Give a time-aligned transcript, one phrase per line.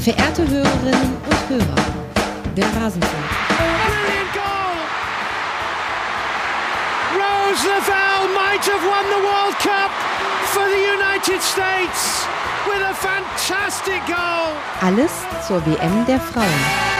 [0.00, 1.84] Verehrte Hörerinnen und Hörer,
[2.56, 3.24] der Rasenfunk.
[3.86, 4.78] Brilliant goal!
[7.12, 9.90] Rose Lavelle might have won the World Cup
[10.54, 12.26] for the United States
[12.66, 14.56] with a fantastic goal.
[14.80, 15.12] Alles
[15.46, 16.99] zur WM der Frauen.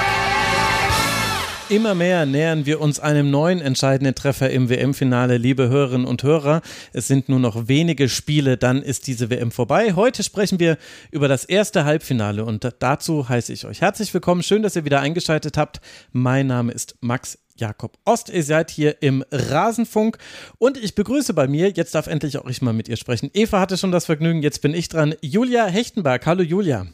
[1.71, 6.62] Immer mehr nähern wir uns einem neuen entscheidenden Treffer im WM-Finale, liebe Hörerinnen und Hörer.
[6.93, 9.92] Es sind nur noch wenige Spiele, dann ist diese WM vorbei.
[9.95, 10.78] Heute sprechen wir
[11.12, 14.42] über das erste Halbfinale und dazu heiße ich euch herzlich willkommen.
[14.42, 15.80] Schön, dass ihr wieder eingeschaltet habt.
[16.11, 18.30] Mein Name ist Max Jakob Ost.
[18.30, 20.19] Ihr seid hier im Rasenfunk
[20.59, 23.30] und ich begrüße bei mir, jetzt darf endlich auch ich mal mit ihr sprechen.
[23.33, 25.14] Eva hatte schon das Vergnügen, jetzt bin ich dran.
[25.20, 26.27] Julia Hechtenberg.
[26.27, 26.89] Hallo Julia.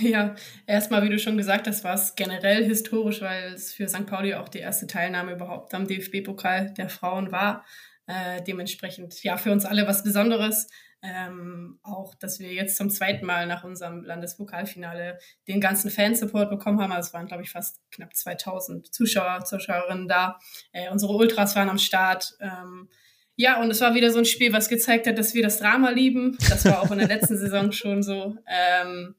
[0.00, 0.34] Ja,
[0.66, 4.06] erstmal, wie du schon gesagt hast, war es generell historisch, weil es für St.
[4.06, 7.64] Pauli auch die erste Teilnahme überhaupt am DFB-Pokal der Frauen war.
[8.06, 10.68] Äh, dementsprechend, ja, für uns alle was Besonderes.
[11.06, 16.80] Ähm, auch, dass wir jetzt zum zweiten Mal nach unserem Landespokalfinale den ganzen Fansupport bekommen
[16.80, 16.92] haben.
[16.92, 20.38] Also es waren, glaube ich, fast knapp 2000 Zuschauer, Zuschauerinnen da.
[20.72, 22.34] Äh, unsere Ultras waren am Start.
[22.40, 22.88] Ähm,
[23.36, 25.90] ja, und es war wieder so ein Spiel, was gezeigt hat, dass wir das Drama
[25.90, 26.38] lieben.
[26.48, 28.38] Das war auch in der letzten Saison schon so.
[28.46, 29.14] Ähm,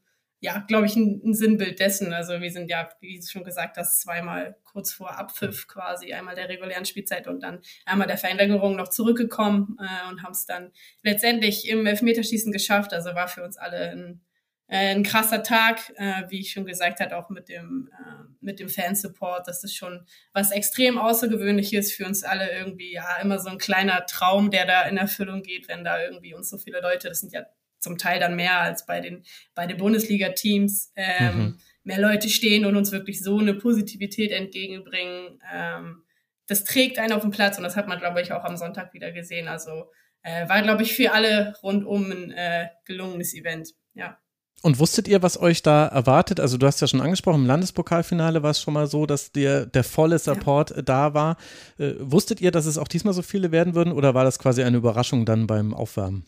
[0.46, 2.14] ja, glaube ich, ein, ein, Sinnbild dessen.
[2.14, 6.50] Also wir sind ja, wie schon gesagt, das zweimal kurz vor Abpfiff quasi, einmal der
[6.50, 11.68] regulären Spielzeit und dann einmal der Veränderung noch zurückgekommen äh, und haben es dann letztendlich
[11.68, 12.94] im Elfmeterschießen geschafft.
[12.94, 14.22] Also war für uns alle ein,
[14.68, 18.60] äh, ein krasser Tag, äh, wie ich schon gesagt habe, auch mit dem, äh, mit
[18.60, 19.48] dem Fansupport.
[19.48, 24.06] Das ist schon was extrem Außergewöhnliches für uns alle irgendwie, ja, immer so ein kleiner
[24.06, 27.34] Traum, der da in Erfüllung geht, wenn da irgendwie uns so viele Leute, das sind
[27.34, 27.48] ja
[27.86, 29.24] zum Teil dann mehr als bei den,
[29.54, 31.60] bei den Bundesliga-Teams, ähm, mhm.
[31.84, 35.40] mehr Leute stehen und uns wirklich so eine Positivität entgegenbringen.
[35.54, 36.04] Ähm,
[36.48, 38.94] das trägt einen auf den Platz und das hat man, glaube ich, auch am Sonntag
[38.94, 39.48] wieder gesehen.
[39.48, 39.86] Also
[40.24, 43.70] äh, war, glaube ich, für alle rundum ein äh, gelungenes Event.
[43.94, 44.18] Ja.
[44.62, 46.40] Und wusstet ihr, was euch da erwartet?
[46.40, 49.68] Also du hast ja schon angesprochen, im Landespokalfinale war es schon mal so, dass dir
[49.68, 50.82] der volle Support ja.
[50.82, 51.38] da war.
[51.78, 54.64] Äh, wusstet ihr, dass es auch diesmal so viele werden würden oder war das quasi
[54.64, 56.26] eine Überraschung dann beim Aufwärmen?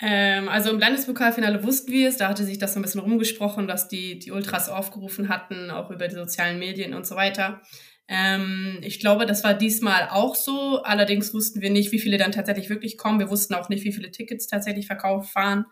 [0.00, 3.68] Ähm, also im Landespokalfinale wussten wir es, da hatte sich das so ein bisschen rumgesprochen,
[3.68, 7.62] dass die, die Ultras aufgerufen hatten, auch über die sozialen Medien und so weiter.
[8.08, 10.82] Ähm, ich glaube, das war diesmal auch so.
[10.82, 13.18] Allerdings wussten wir nicht, wie viele dann tatsächlich wirklich kommen.
[13.20, 15.66] Wir wussten auch nicht, wie viele Tickets tatsächlich verkauft waren.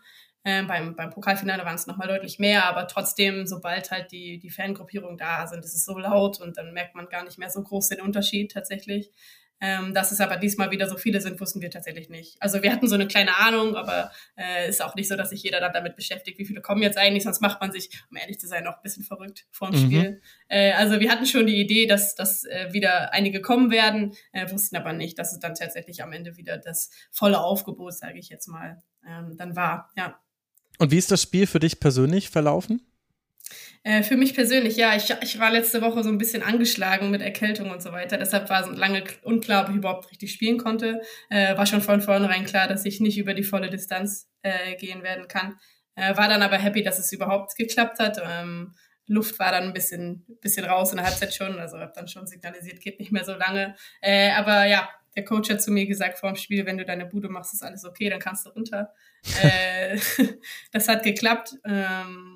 [0.44, 4.50] Ähm, beim, beim Pokalfinale waren es nochmal deutlich mehr, aber trotzdem, sobald halt die, die
[4.50, 7.62] Fangruppierungen da sind, ist es so laut und dann merkt man gar nicht mehr so
[7.62, 9.12] groß den Unterschied tatsächlich.
[9.65, 12.37] Ähm, dass es aber diesmal wieder so viele sind, wussten wir tatsächlich nicht.
[12.41, 15.45] Also wir hatten so eine kleine Ahnung, aber äh, ist auch nicht so, dass sich
[15.45, 18.41] jeder dann damit beschäftigt, wie viele kommen jetzt eigentlich, sonst macht man sich, um ehrlich
[18.41, 19.87] zu sein, noch ein bisschen verrückt vor dem mhm.
[19.87, 20.22] Spiel.
[20.49, 24.51] Äh, also wir hatten schon die Idee, dass, dass äh, wieder einige kommen werden, äh,
[24.51, 28.31] wussten aber nicht, dass es dann tatsächlich am Ende wieder das volle Aufgebot, sage ich
[28.31, 29.93] jetzt mal, ähm, dann war.
[29.97, 30.19] Ja.
[30.78, 32.83] Und wie ist das Spiel für dich persönlich verlaufen?
[33.84, 37.21] Äh, für mich persönlich, ja, ich, ich war letzte Woche so ein bisschen angeschlagen mit
[37.21, 38.16] Erkältung und so weiter.
[38.16, 41.01] Deshalb war es lange unklar, ob ich überhaupt richtig spielen konnte.
[41.31, 45.03] Äh, war schon von vornherein klar, dass ich nicht über die volle Distanz äh, gehen
[45.03, 45.59] werden kann.
[45.95, 48.21] Äh, war dann aber happy, dass es überhaupt geklappt hat.
[48.25, 48.75] Ähm,
[49.07, 51.59] Luft war dann ein bisschen, bisschen raus in der Halbzeit schon.
[51.59, 53.75] Also habe dann schon signalisiert, geht nicht mehr so lange.
[54.01, 57.07] Äh, aber ja, der Coach hat zu mir gesagt vor dem Spiel, wenn du deine
[57.07, 58.93] Bude machst, ist alles okay, dann kannst du runter.
[59.43, 59.98] äh,
[60.72, 61.55] das hat geklappt.
[61.65, 62.32] Ähm,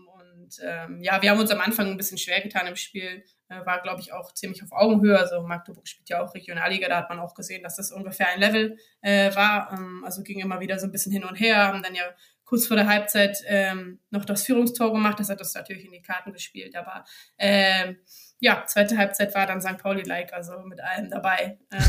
[0.47, 3.25] und ähm, ja, wir haben uns am Anfang ein bisschen schwer getan im Spiel.
[3.49, 5.19] Äh, war, glaube ich, auch ziemlich auf Augenhöhe.
[5.19, 8.39] Also Magdeburg spielt ja auch Regionalliga, da hat man auch gesehen, dass das ungefähr ein
[8.39, 9.73] Level äh, war.
[9.73, 12.05] Ähm, also ging immer wieder so ein bisschen hin und her, haben dann ja
[12.45, 15.19] kurz vor der Halbzeit ähm, noch das Führungstor gemacht.
[15.19, 16.77] Das hat uns natürlich in die Karten gespielt.
[16.77, 17.05] Aber
[17.39, 17.99] ähm,
[18.39, 19.79] ja, zweite Halbzeit war dann St.
[19.79, 21.59] Pauli-like, also mit allem dabei.
[21.73, 21.81] Ähm,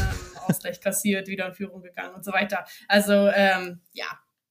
[0.48, 2.66] Ausgleich kassiert, wieder in Führung gegangen und so weiter.
[2.88, 4.08] Also ähm, ja,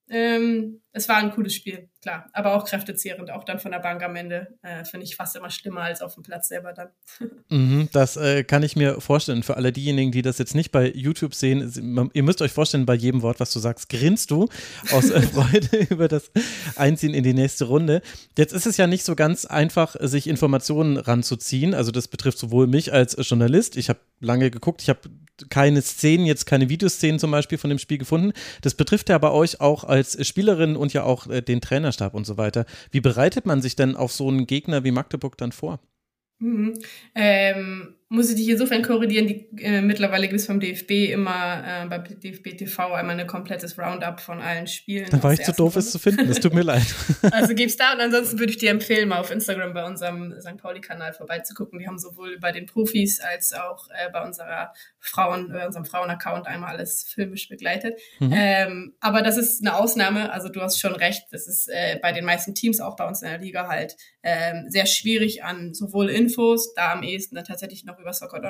[0.08, 4.02] ähm, es war ein cooles Spiel, klar, aber auch kräftezehrend, auch dann von der Bank
[4.02, 4.58] am Ende.
[4.62, 6.88] Äh, Finde ich fast immer schlimmer als auf dem Platz selber dann.
[7.48, 9.44] Mhm, das äh, kann ich mir vorstellen.
[9.44, 12.94] Für alle diejenigen, die das jetzt nicht bei YouTube sehen, ihr müsst euch vorstellen, bei
[12.94, 14.48] jedem Wort, was du sagst, grinst du
[14.90, 16.32] aus äh, Freude über das
[16.74, 18.02] Einziehen in die nächste Runde.
[18.36, 21.72] Jetzt ist es ja nicht so ganz einfach, sich Informationen ranzuziehen.
[21.72, 23.76] Also das betrifft sowohl mich als Journalist.
[23.76, 25.00] Ich habe lange geguckt, ich habe
[25.50, 28.32] keine Szenen, jetzt keine Videoszenen zum Beispiel von dem Spiel gefunden.
[28.62, 32.26] Das betrifft ja aber euch auch als Spielerin und ja auch äh, den Trainerstab und
[32.26, 32.66] so weiter.
[32.90, 35.80] Wie bereitet man sich denn auf so einen Gegner wie Magdeburg dann vor?
[36.38, 36.74] Mhm.
[37.14, 41.86] Ähm, muss ich dich insofern korrigieren, die, äh, mittlerweile gibt es vom DFB immer äh,
[41.88, 45.08] bei DFB TV einmal ein komplettes Roundup von allen Spielen.
[45.10, 45.78] Dann war ich zu doof, Runde.
[45.80, 46.86] es zu finden, das tut mir leid.
[47.32, 50.56] Also gibt's da und ansonsten würde ich dir empfehlen, mal auf Instagram bei unserem St.
[50.58, 51.80] Pauli-Kanal vorbeizugucken.
[51.80, 56.46] Wir haben sowohl bei den Profis als auch äh, bei unserer Frauen, bei unserem Frauen-Account
[56.46, 57.98] einmal alles filmisch begleitet.
[58.20, 58.32] Mhm.
[58.32, 62.12] Ähm, aber das ist eine Ausnahme, also du hast schon recht, das ist äh, bei
[62.12, 66.08] den meisten Teams, auch bei uns in der Liga halt, ähm, sehr schwierig an sowohl
[66.08, 68.40] Infos, da am ehesten dann tatsächlich noch über Soccer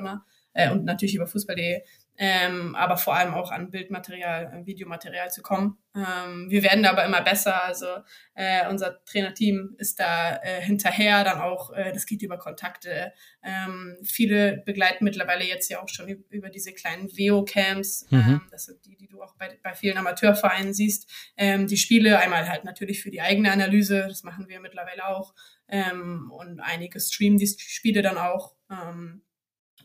[0.53, 1.83] äh, und natürlich über Fußball.de,
[2.19, 5.79] ähm, aber vor allem auch an Bildmaterial, Videomaterial zu kommen.
[5.95, 7.63] Ähm, wir werden da aber immer besser.
[7.65, 7.87] Also
[8.35, 13.13] äh, unser Trainerteam ist da äh, hinterher, dann auch, äh, das geht über Kontakte.
[13.43, 18.19] Ähm, viele begleiten mittlerweile jetzt ja auch schon über diese kleinen VO-Camps, mhm.
[18.19, 21.11] ähm, das sind die, die du auch bei, bei vielen Amateurvereinen siehst.
[21.37, 25.35] Ähm, die Spiele einmal halt natürlich für die eigene Analyse, das machen wir mittlerweile auch.
[25.69, 28.55] Ähm, und einige streamen die Spiele dann auch.
[28.71, 29.23] Ähm,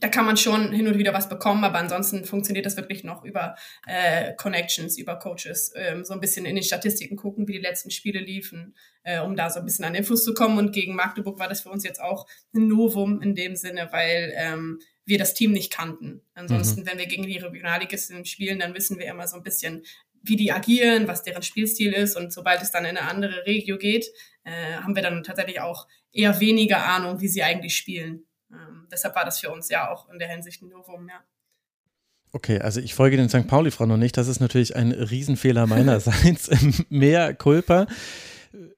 [0.01, 3.24] da kann man schon hin und wieder was bekommen, aber ansonsten funktioniert das wirklich noch
[3.24, 3.56] über
[3.86, 7.92] äh, Connections, über Coaches, ähm, so ein bisschen in den Statistiken gucken, wie die letzten
[7.92, 10.57] Spiele liefen, äh, um da so ein bisschen an Infos zu kommen.
[10.57, 14.33] Und gegen Magdeburg war das für uns jetzt auch ein Novum in dem Sinne, weil
[14.36, 16.21] ähm, wir das Team nicht kannten.
[16.33, 16.88] Ansonsten, mhm.
[16.88, 19.83] wenn wir gegen die Regionalligisten spielen, dann wissen wir immer so ein bisschen,
[20.24, 22.18] wie die agieren, was deren Spielstil ist.
[22.18, 24.07] Und sobald es dann in eine andere Regio geht,
[24.45, 28.25] äh, haben wir dann tatsächlich auch eher weniger Ahnung, wie sie eigentlich spielen.
[28.53, 31.21] Ähm, deshalb war das für uns ja auch in der Hinsicht ein Novum, ja.
[32.33, 33.48] Okay, also ich folge den St.
[33.48, 34.15] Pauli-Frau noch nicht.
[34.15, 36.50] Das ist natürlich ein Riesenfehler meinerseits.
[36.89, 37.88] Mehr Culpa.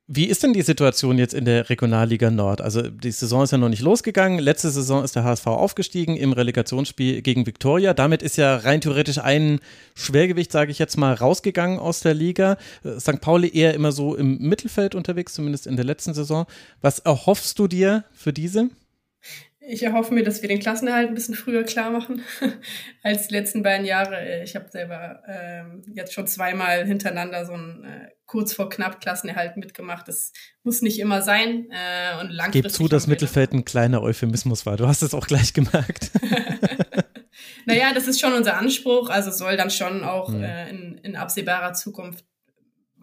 [0.06, 2.62] Wie ist denn die Situation jetzt in der Regionalliga Nord?
[2.62, 4.38] Also die Saison ist ja noch nicht losgegangen.
[4.38, 7.94] Letzte Saison ist der HSV aufgestiegen im Relegationsspiel gegen Viktoria.
[7.94, 9.60] Damit ist ja rein theoretisch ein
[9.96, 12.58] Schwergewicht, sage ich jetzt mal, rausgegangen aus der Liga.
[13.00, 13.22] St.
[13.22, 16.46] Pauli eher immer so im Mittelfeld unterwegs, zumindest in der letzten Saison.
[16.82, 18.70] Was erhoffst du dir für diese?
[19.66, 22.22] Ich erhoffe mir, dass wir den Klassenerhalt ein bisschen früher klar machen
[23.04, 24.44] als die letzten beiden Jahre.
[24.44, 29.56] Ich habe selber ähm, jetzt schon zweimal hintereinander so ein äh, kurz vor knapp Klassenerhalt
[29.58, 30.08] mitgemacht.
[30.08, 30.34] Das
[30.64, 31.68] muss nicht immer sein.
[31.72, 34.76] Äh, und langfristig Gib zu, dass Mittelfeld ein kleiner Euphemismus war.
[34.76, 36.12] Du hast es auch gleich gemerkt.
[37.66, 39.10] naja, das ist schon unser Anspruch.
[39.10, 40.44] Also soll dann schon auch mhm.
[40.44, 42.26] äh, in, in absehbarer Zukunft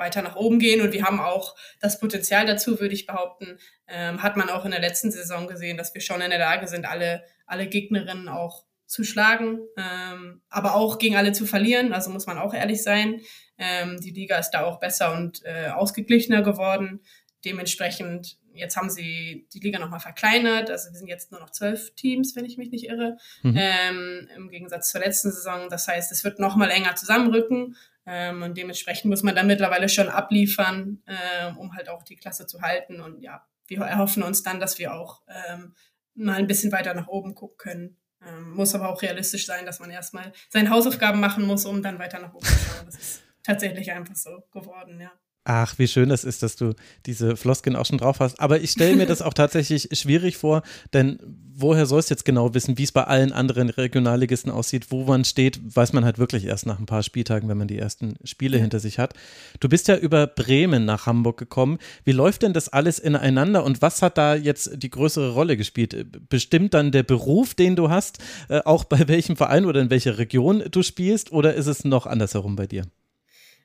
[0.01, 3.59] weiter nach oben gehen und wir haben auch das Potenzial dazu, würde ich behaupten.
[3.87, 6.67] Ähm, hat man auch in der letzten Saison gesehen, dass wir schon in der Lage
[6.67, 11.93] sind, alle, alle Gegnerinnen auch zu schlagen, ähm, aber auch gegen alle zu verlieren.
[11.93, 13.21] Also muss man auch ehrlich sein.
[13.57, 17.01] Ähm, die Liga ist da auch besser und äh, ausgeglichener geworden.
[17.45, 20.71] Dementsprechend, jetzt haben sie die Liga nochmal verkleinert.
[20.71, 23.57] Also wir sind jetzt nur noch zwölf Teams, wenn ich mich nicht irre, mhm.
[23.57, 25.69] ähm, im Gegensatz zur letzten Saison.
[25.71, 27.77] Das heißt, es wird nochmal enger zusammenrücken.
[28.07, 32.47] Ähm, und dementsprechend muss man dann mittlerweile schon abliefern, ähm, um halt auch die Klasse
[32.47, 33.01] zu halten.
[33.01, 35.75] Und ja, wir erhoffen uns dann, dass wir auch ähm,
[36.15, 37.97] mal ein bisschen weiter nach oben gucken können.
[38.27, 41.99] Ähm, muss aber auch realistisch sein, dass man erstmal seine Hausaufgaben machen muss, um dann
[41.99, 42.87] weiter nach oben zu schauen.
[42.87, 45.13] Das ist tatsächlich einfach so geworden, ja.
[45.45, 46.75] Ach, wie schön das ist, dass du
[47.07, 48.39] diese Flosken auch schon drauf hast.
[48.41, 51.19] Aber ich stelle mir das auch tatsächlich schwierig vor, denn
[51.55, 55.25] woher soll es jetzt genau wissen, wie es bei allen anderen Regionalligisten aussieht, wo man
[55.25, 58.59] steht, weiß man halt wirklich erst nach ein paar Spieltagen, wenn man die ersten Spiele
[58.59, 58.61] ja.
[58.61, 59.15] hinter sich hat.
[59.61, 61.79] Du bist ja über Bremen nach Hamburg gekommen.
[62.05, 66.29] Wie läuft denn das alles ineinander und was hat da jetzt die größere Rolle gespielt?
[66.29, 68.19] Bestimmt dann der Beruf, den du hast,
[68.51, 72.07] äh, auch bei welchem Verein oder in welcher Region du spielst oder ist es noch
[72.07, 72.85] andersherum bei dir?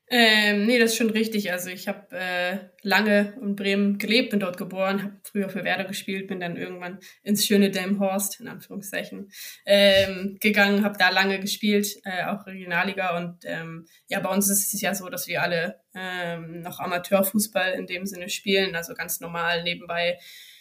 [0.07, 1.51] Ähm, nee, das ist schon richtig.
[1.51, 5.85] Also ich habe äh, lange in Bremen gelebt, bin dort geboren, habe früher für Werder
[5.85, 9.31] gespielt, bin dann irgendwann ins schöne Delmhorst, in Anführungszeichen,
[9.65, 13.17] ähm, gegangen, habe da lange gespielt, äh, auch Regionalliga.
[13.17, 17.73] Und ähm, ja, bei uns ist es ja so, dass wir alle ähm, noch Amateurfußball
[17.73, 20.19] in dem Sinne spielen, also ganz normal nebenbei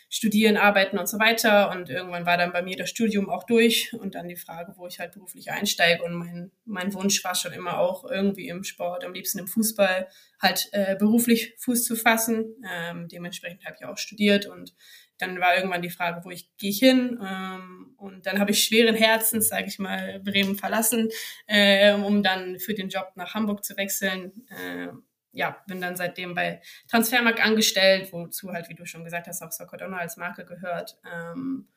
[0.08, 1.70] studieren, arbeiten und so weiter.
[1.70, 4.86] Und irgendwann war dann bei mir das Studium auch durch und dann die Frage, wo
[4.86, 6.02] ich halt beruflich einsteige.
[6.02, 10.08] Und mein, mein Wunsch war schon immer auch irgendwie im Sport, am liebsten im Fußball,
[10.40, 12.56] halt äh, beruflich Fuß zu fassen.
[12.70, 14.74] Ähm, dementsprechend habe ich auch studiert und
[15.18, 17.20] dann war irgendwann die Frage, wo ich gehe ich hin?
[17.24, 21.08] Ähm, und dann habe ich schweren Herzens, sage ich mal, Bremen verlassen,
[21.46, 24.46] äh, um dann für den Job nach Hamburg zu wechseln.
[24.48, 24.88] Äh,
[25.34, 29.52] ja, bin dann seitdem bei Transfermarkt angestellt, wozu halt, wie du schon gesagt hast, auch
[29.52, 30.96] Socodona als Marke gehört.
[31.12, 31.68] Ähm,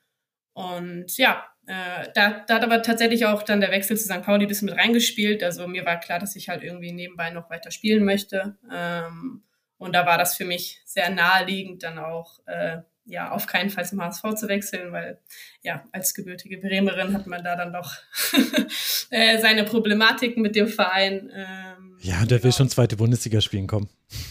[0.53, 4.23] und ja, äh, da, da hat aber tatsächlich auch dann der Wechsel zu St.
[4.23, 5.43] Pauli ein bisschen mit reingespielt.
[5.43, 8.57] Also mir war klar, dass ich halt irgendwie nebenbei noch weiter spielen möchte.
[8.71, 9.43] Ähm,
[9.77, 13.85] und da war das für mich sehr naheliegend, dann auch äh, ja, auf keinen Fall
[13.85, 15.19] zum HSV zu wechseln, weil
[15.61, 17.93] ja, als gebürtige Bremerin hat man da dann doch
[19.09, 21.31] äh, seine Problematiken mit dem Verein.
[21.33, 22.43] Ähm, ja, der genau.
[22.43, 23.87] will schon zweite Bundesliga spielen, komm.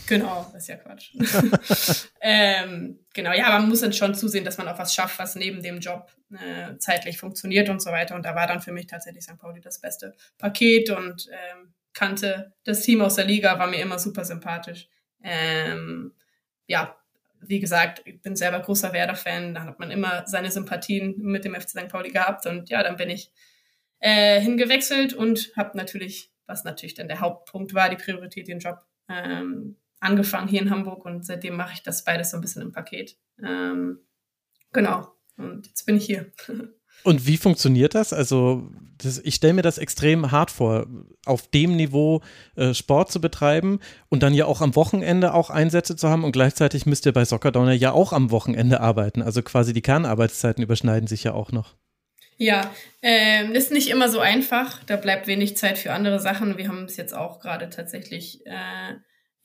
[0.07, 1.15] Genau, das ist ja Quatsch.
[2.21, 5.63] ähm, genau, ja, man muss dann schon zusehen, dass man auch was schafft, was neben
[5.63, 8.15] dem Job äh, zeitlich funktioniert und so weiter.
[8.15, 9.39] Und da war dann für mich tatsächlich St.
[9.39, 13.99] Pauli das beste Paket und ähm, kannte das Team aus der Liga, war mir immer
[13.99, 14.89] super sympathisch.
[15.23, 16.13] Ähm,
[16.67, 16.95] ja,
[17.49, 21.55] wie gesagt, ich bin selber großer Werder-Fan, da hat man immer seine Sympathien mit dem
[21.55, 21.89] FC St.
[21.89, 23.31] Pauli gehabt und ja, dann bin ich
[24.01, 28.79] äh, hingewechselt und habe natürlich, was natürlich dann der Hauptpunkt war, die Priorität, den Job
[29.09, 32.73] ähm, angefangen hier in Hamburg und seitdem mache ich das beides so ein bisschen im
[32.73, 33.17] Paket.
[33.43, 34.01] Ähm,
[34.73, 36.33] genau, und jetzt bin ich hier.
[37.05, 38.13] Und wie funktioniert das?
[38.13, 40.87] Also, das, ich stelle mir das extrem hart vor,
[41.25, 42.23] auf dem Niveau
[42.57, 46.33] äh, Sport zu betreiben und dann ja auch am Wochenende auch Einsätze zu haben und
[46.33, 49.23] gleichzeitig müsst ihr bei Soccer Downer ja auch am Wochenende arbeiten.
[49.23, 51.75] Also quasi die Kernarbeitszeiten überschneiden sich ja auch noch.
[52.39, 52.71] Ja,
[53.03, 54.83] ähm, ist nicht immer so einfach.
[54.85, 56.59] Da bleibt wenig Zeit für andere Sachen.
[56.59, 58.95] Wir haben es jetzt auch gerade tatsächlich äh,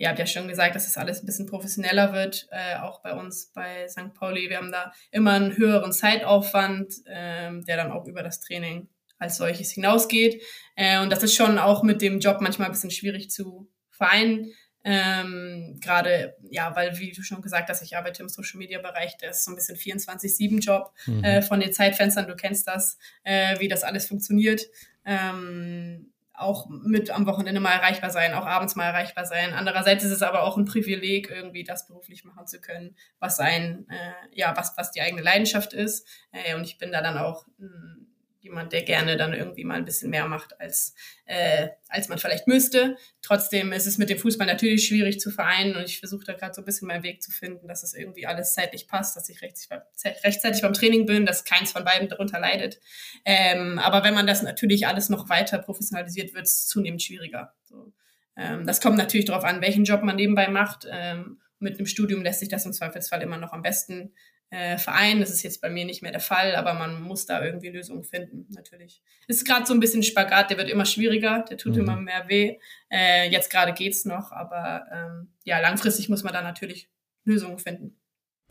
[0.01, 3.13] ihr habt ja schon gesagt, dass das alles ein bisschen professioneller wird, äh, auch bei
[3.13, 4.15] uns bei St.
[4.15, 4.49] Pauli.
[4.49, 8.89] Wir haben da immer einen höheren Zeitaufwand, ähm, der dann auch über das Training
[9.19, 10.41] als solches hinausgeht.
[10.75, 14.51] Äh, und das ist schon auch mit dem Job manchmal ein bisschen schwierig zu vereinen.
[14.83, 19.17] Ähm, Gerade, ja, weil, wie du schon gesagt hast, ich arbeite im Social Media Bereich,
[19.17, 21.23] der ist so ein bisschen 24-7-Job mhm.
[21.23, 24.63] äh, von den Zeitfenstern, du kennst das, äh, wie das alles funktioniert.
[25.05, 26.10] Ähm,
[26.41, 29.53] auch mit am Wochenende mal erreichbar sein, auch abends mal erreichbar sein.
[29.53, 33.87] Andererseits ist es aber auch ein Privileg, irgendwie das beruflich machen zu können, was ein,
[33.89, 36.07] äh, ja, was, was die eigene Leidenschaft ist.
[36.31, 38.00] Äh, und ich bin da dann auch mh, hm,
[38.41, 40.95] jemand, der gerne dann irgendwie mal ein bisschen mehr macht, als,
[41.25, 42.97] äh, als man vielleicht müsste.
[43.21, 46.53] Trotzdem ist es mit dem Fußball natürlich schwierig zu vereinen und ich versuche da gerade
[46.53, 49.41] so ein bisschen meinen Weg zu finden, dass es irgendwie alles zeitlich passt, dass ich
[49.41, 52.79] rechtzeitig, beim Training bin, dass keins von beiden darunter leidet.
[53.25, 57.53] Ähm, aber wenn man das natürlich alles noch weiter professionalisiert, wird es zunehmend schwieriger.
[57.63, 57.93] So.
[58.35, 60.87] Ähm, das kommt natürlich darauf an, welchen Job man nebenbei macht.
[60.89, 64.13] Ähm, mit einem Studium lässt sich das im Zweifelsfall immer noch am besten
[64.51, 65.19] äh, Verein.
[65.19, 68.03] Das ist jetzt bei mir nicht mehr der Fall, aber man muss da irgendwie Lösungen
[68.03, 69.01] finden, natürlich.
[69.27, 71.81] Es ist gerade so ein bisschen Spagat, der wird immer schwieriger, der tut mhm.
[71.81, 72.59] immer mehr weh.
[72.91, 76.89] Äh, jetzt gerade geht's noch, aber ähm, ja, langfristig muss man da natürlich
[77.23, 77.97] Lösungen finden.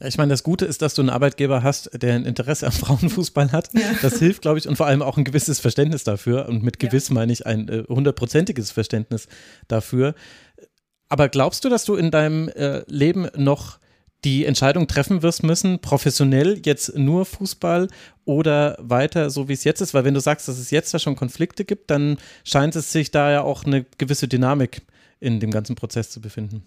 [0.02, 3.52] Ich meine, das Gute ist, dass du einen Arbeitgeber hast, der ein Interesse am Frauenfußball
[3.52, 3.69] hat.
[3.75, 3.92] Ja.
[4.00, 6.49] Das hilft, glaube ich, und vor allem auch ein gewisses Verständnis dafür.
[6.49, 7.14] Und mit gewiss ja.
[7.14, 9.28] meine ich ein äh, hundertprozentiges äh, Verständnis
[9.69, 10.14] dafür.
[11.11, 13.78] Aber glaubst du, dass du in deinem äh, Leben noch
[14.25, 17.89] die Entscheidung treffen wirst müssen, professionell jetzt nur Fußball
[18.25, 20.99] oder weiter so wie es jetzt ist, weil wenn du sagst, dass es jetzt da
[20.99, 24.83] schon Konflikte gibt, dann scheint es sich da ja auch eine gewisse Dynamik
[25.21, 26.67] in dem ganzen Prozess zu befinden.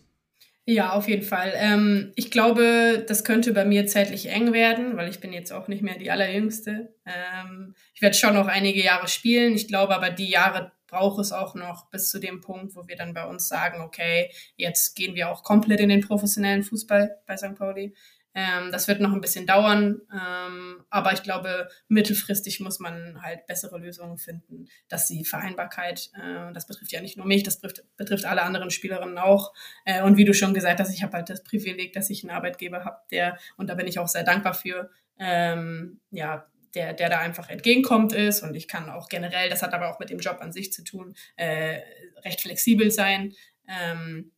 [0.66, 1.52] Ja, auf jeden Fall.
[1.58, 5.68] Ähm, ich glaube, das könnte bei mir zeitlich eng werden, weil ich bin jetzt auch
[5.68, 6.94] nicht mehr die allerjüngste.
[7.06, 9.56] Ähm, ich werde schon noch einige Jahre spielen.
[9.56, 12.96] Ich glaube aber, die Jahre braucht es auch noch bis zu dem Punkt, wo wir
[12.96, 17.36] dann bei uns sagen, okay, jetzt gehen wir auch komplett in den professionellen Fußball bei
[17.36, 17.56] St.
[17.56, 17.96] Pauli.
[18.36, 23.46] Ähm, das wird noch ein bisschen dauern, ähm, aber ich glaube, mittelfristig muss man halt
[23.46, 27.96] bessere Lösungen finden, dass die Vereinbarkeit, äh, das betrifft ja nicht nur mich, das betrifft,
[27.96, 29.54] betrifft alle anderen Spielerinnen auch.
[29.86, 32.36] Äh, und wie du schon gesagt hast, ich habe halt das Privileg, dass ich einen
[32.36, 37.10] Arbeitgeber habe, der, und da bin ich auch sehr dankbar für, ähm, ja, der, der
[37.10, 38.44] da einfach entgegenkommt ist.
[38.44, 40.84] Und ich kann auch generell, das hat aber auch mit dem Job an sich zu
[40.84, 41.80] tun, äh,
[42.24, 43.34] recht flexibel sein.
[43.68, 44.32] Ähm,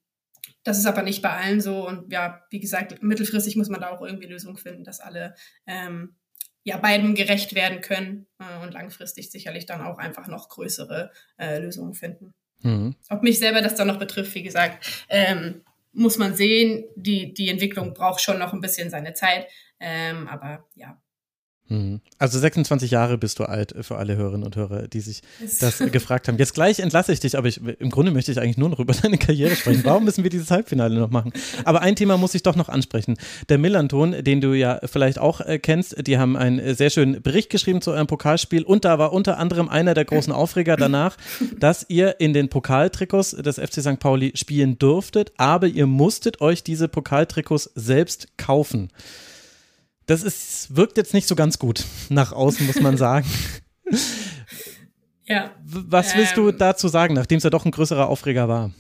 [0.63, 1.87] das ist aber nicht bei allen so.
[1.87, 5.35] Und ja, wie gesagt, mittelfristig muss man da auch irgendwie Lösungen finden, dass alle
[5.67, 6.15] ähm,
[6.63, 11.59] ja beiden gerecht werden können äh, und langfristig sicherlich dann auch einfach noch größere äh,
[11.59, 12.33] Lösungen finden.
[12.61, 12.95] Mhm.
[13.09, 15.61] Ob mich selber das dann noch betrifft, wie gesagt, ähm,
[15.93, 16.85] muss man sehen.
[16.95, 19.47] Die, die Entwicklung braucht schon noch ein bisschen seine Zeit.
[19.79, 20.99] Ähm, aber ja.
[22.19, 25.21] Also 26 Jahre bist du alt für alle Hörerinnen und Hörer, die sich
[25.59, 26.37] das gefragt haben.
[26.37, 28.93] Jetzt gleich entlasse ich dich, aber ich, im Grunde möchte ich eigentlich nur noch über
[29.01, 29.81] deine Karriere sprechen.
[29.83, 31.33] Warum müssen wir dieses Halbfinale noch machen?
[31.63, 33.17] Aber ein Thema muss ich doch noch ansprechen.
[33.49, 37.23] Der Millanton, den du ja vielleicht auch äh, kennst, die haben einen äh, sehr schönen
[37.23, 41.17] Bericht geschrieben zu eurem Pokalspiel und da war unter anderem einer der großen Aufreger danach,
[41.59, 43.99] dass ihr in den Pokaltrikots des FC St.
[43.99, 48.89] Pauli spielen durftet, aber ihr musstet euch diese Pokaltrikots selbst kaufen.
[50.05, 53.27] Das ist, wirkt jetzt nicht so ganz gut nach außen, muss man sagen.
[55.25, 55.55] ja.
[55.63, 58.71] Was willst ähm, du dazu sagen, nachdem es ja doch ein größerer Aufreger war?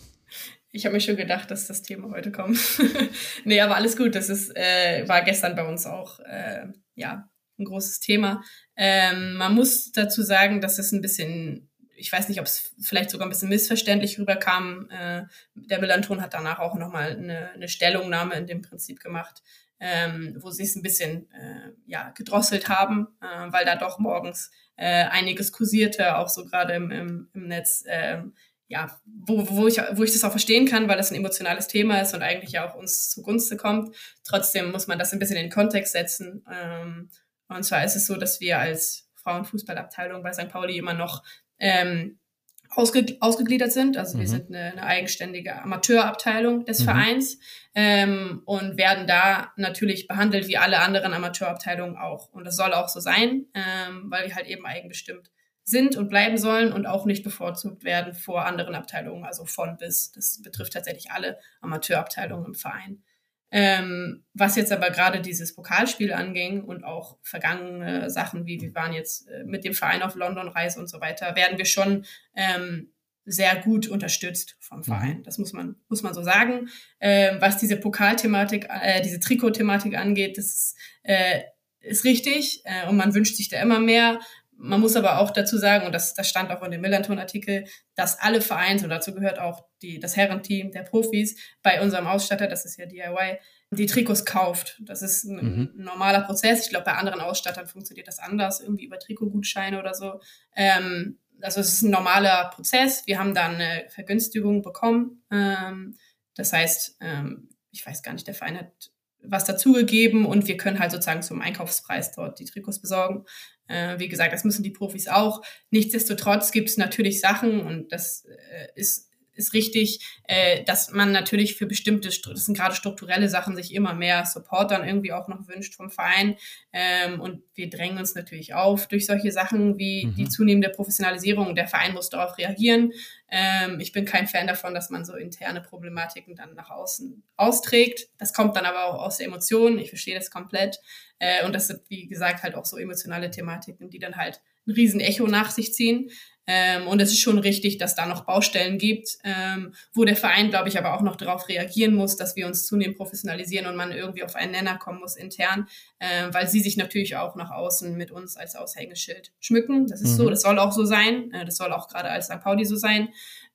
[0.71, 2.59] Ich habe mir schon gedacht, dass das Thema heute kommt.
[3.45, 4.13] nee, aber alles gut.
[4.13, 8.43] Das ist, äh, war gestern bei uns auch äh, ja, ein großes Thema.
[8.75, 13.09] Ähm, man muss dazu sagen, dass es ein bisschen, ich weiß nicht, ob es vielleicht
[13.09, 14.89] sogar ein bisschen missverständlich rüberkam.
[14.89, 15.23] Äh,
[15.55, 19.41] der Melanton hat danach auch nochmal eine, eine Stellungnahme in dem Prinzip gemacht,
[19.79, 24.51] ähm, wo sie es ein bisschen äh, ja, gedrosselt haben, äh, weil da doch morgens
[24.75, 28.21] äh, einiges kursierte, auch so gerade im, im, im Netz, äh,
[28.67, 32.01] ja, wo, wo, ich, wo ich das auch verstehen kann, weil das ein emotionales Thema
[32.01, 33.95] ist und eigentlich ja auch uns zugunsten kommt.
[34.23, 36.43] Trotzdem muss man das ein bisschen in den Kontext setzen.
[36.51, 37.09] Ähm,
[37.47, 40.49] und zwar ist es so, dass wir als Frauenfußballabteilung bei St.
[40.49, 41.23] Pauli immer noch
[41.59, 42.19] ähm,
[42.69, 43.97] ausge, ausgegliedert sind.
[43.97, 44.21] Also mhm.
[44.21, 46.83] wir sind eine, eine eigenständige Amateurabteilung des mhm.
[46.85, 47.39] Vereins
[47.73, 52.31] ähm, und werden da natürlich behandelt wie alle anderen Amateurabteilungen auch.
[52.31, 55.31] Und das soll auch so sein, ähm, weil wir halt eben eigenbestimmt
[55.63, 60.11] sind und bleiben sollen und auch nicht bevorzugt werden vor anderen Abteilungen, also von bis.
[60.11, 63.03] Das betrifft tatsächlich alle Amateurabteilungen im Verein.
[63.51, 68.93] Ähm, was jetzt aber gerade dieses Pokalspiel anging und auch vergangene Sachen, wie wir waren
[68.93, 72.91] jetzt äh, mit dem Verein auf London-Reise und so weiter, werden wir schon ähm,
[73.25, 74.83] sehr gut unterstützt vom mhm.
[74.83, 75.23] Verein.
[75.23, 76.69] Das muss man, muss man so sagen.
[76.99, 81.41] Ähm, was diese Pokalthematik, äh, diese Trikot-Thematik angeht, das ist, äh,
[81.81, 84.19] ist richtig äh, und man wünscht sich da immer mehr.
[84.57, 88.19] Man muss aber auch dazu sagen, und das, das stand auch in dem Millanton-Artikel, dass
[88.19, 92.65] alle Vereins, und dazu gehört auch die, das Herrenteam der Profis, bei unserem Ausstatter, das
[92.65, 93.37] ist ja DIY,
[93.71, 94.79] die Trikots kauft.
[94.81, 95.71] Das ist ein mhm.
[95.75, 96.63] normaler Prozess.
[96.63, 100.21] Ich glaube, bei anderen Ausstattern funktioniert das anders, irgendwie über Trikotgutscheine oder so.
[100.55, 103.05] Ähm, also es ist ein normaler Prozess.
[103.05, 105.23] Wir haben dann eine Vergünstigung bekommen.
[105.31, 105.97] Ähm,
[106.35, 108.91] das heißt, ähm, ich weiß gar nicht, der Verein hat
[109.27, 113.25] was dazugegeben und wir können halt sozusagen zum Einkaufspreis dort die Trikots besorgen.
[113.67, 115.41] Äh, wie gesagt, das müssen die Profis auch.
[115.71, 121.55] Nichtsdestotrotz gibt es natürlich Sachen und das äh, ist ist richtig, äh, dass man natürlich
[121.55, 125.47] für bestimmte, das sind gerade strukturelle Sachen, sich immer mehr Support dann irgendwie auch noch
[125.47, 126.37] wünscht vom Verein.
[126.73, 130.15] Ähm, und wir drängen uns natürlich auf durch solche Sachen wie mhm.
[130.15, 131.55] die zunehmende Professionalisierung.
[131.55, 132.91] Der Verein muss darauf reagieren.
[133.29, 138.07] Ähm, ich bin kein Fan davon, dass man so interne Problematiken dann nach außen austrägt.
[138.17, 139.79] Das kommt dann aber auch aus der Emotion.
[139.79, 140.79] Ich verstehe das komplett.
[141.19, 144.71] Äh, und das sind, wie gesagt, halt auch so emotionale Thematiken, die dann halt ein
[144.71, 146.09] riesen Echo nach sich ziehen.
[146.47, 150.49] Ähm, und es ist schon richtig, dass da noch Baustellen gibt, ähm, wo der Verein,
[150.49, 153.91] glaube ich, aber auch noch darauf reagieren muss, dass wir uns zunehmend professionalisieren und man
[153.91, 155.67] irgendwie auf einen Nenner kommen muss intern,
[155.99, 159.87] äh, weil sie sich natürlich auch nach außen mit uns als Aushängeschild schmücken.
[159.87, 160.17] Das ist mhm.
[160.17, 161.31] so, das soll auch so sein.
[161.31, 162.41] Äh, das soll auch gerade als St.
[162.41, 163.09] Pauli so sein.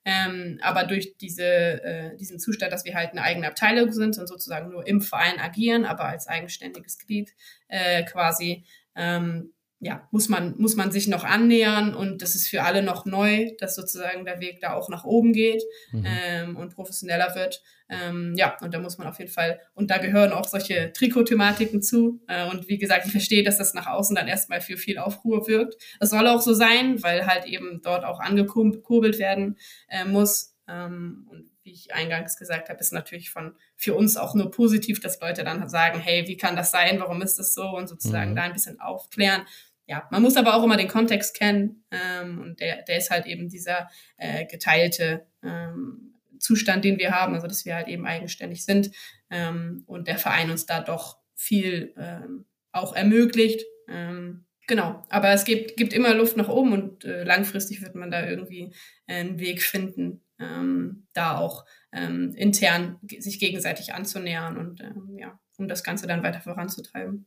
[0.04, 4.26] Ähm, aber durch diese, äh, diesen Zustand, dass wir halt eine eigene Abteilung sind und
[4.26, 7.34] sozusagen nur im Verein agieren, aber als eigenständiges Glied
[7.68, 8.64] äh, quasi,
[8.96, 13.06] ähm, ja, muss man, muss man sich noch annähern und das ist für alle noch
[13.06, 16.04] neu, dass sozusagen der Weg da auch nach oben geht mhm.
[16.06, 17.62] ähm, und professioneller wird.
[17.88, 21.80] Ähm, ja, und da muss man auf jeden Fall, und da gehören auch solche Trikot-Thematiken
[21.80, 22.22] zu.
[22.28, 25.48] Äh, und wie gesagt, ich verstehe, dass das nach außen dann erstmal für viel Aufruhr
[25.48, 25.82] wirkt.
[25.98, 29.56] Das soll auch so sein, weil halt eben dort auch angekurbelt werden
[29.88, 30.54] äh, muss.
[30.68, 35.00] Ähm, und wie ich eingangs gesagt habe, ist natürlich von für uns auch nur positiv,
[35.00, 37.00] dass Leute dann sagen, hey, wie kann das sein?
[37.00, 37.64] Warum ist das so?
[37.64, 38.36] Und sozusagen mhm.
[38.36, 39.42] da ein bisschen aufklären
[39.90, 43.26] ja, man muss aber auch immer den Kontext kennen ähm, und der, der ist halt
[43.26, 48.64] eben dieser äh, geteilte ähm, Zustand, den wir haben, also dass wir halt eben eigenständig
[48.64, 48.92] sind
[49.30, 53.66] ähm, und der Verein uns da doch viel ähm, auch ermöglicht.
[53.88, 58.12] Ähm, genau, aber es gibt, gibt immer Luft nach oben und äh, langfristig wird man
[58.12, 58.72] da irgendwie
[59.08, 65.66] einen Weg finden, ähm, da auch ähm, intern sich gegenseitig anzunähern und ähm, ja, um
[65.66, 67.26] das Ganze dann weiter voranzutreiben.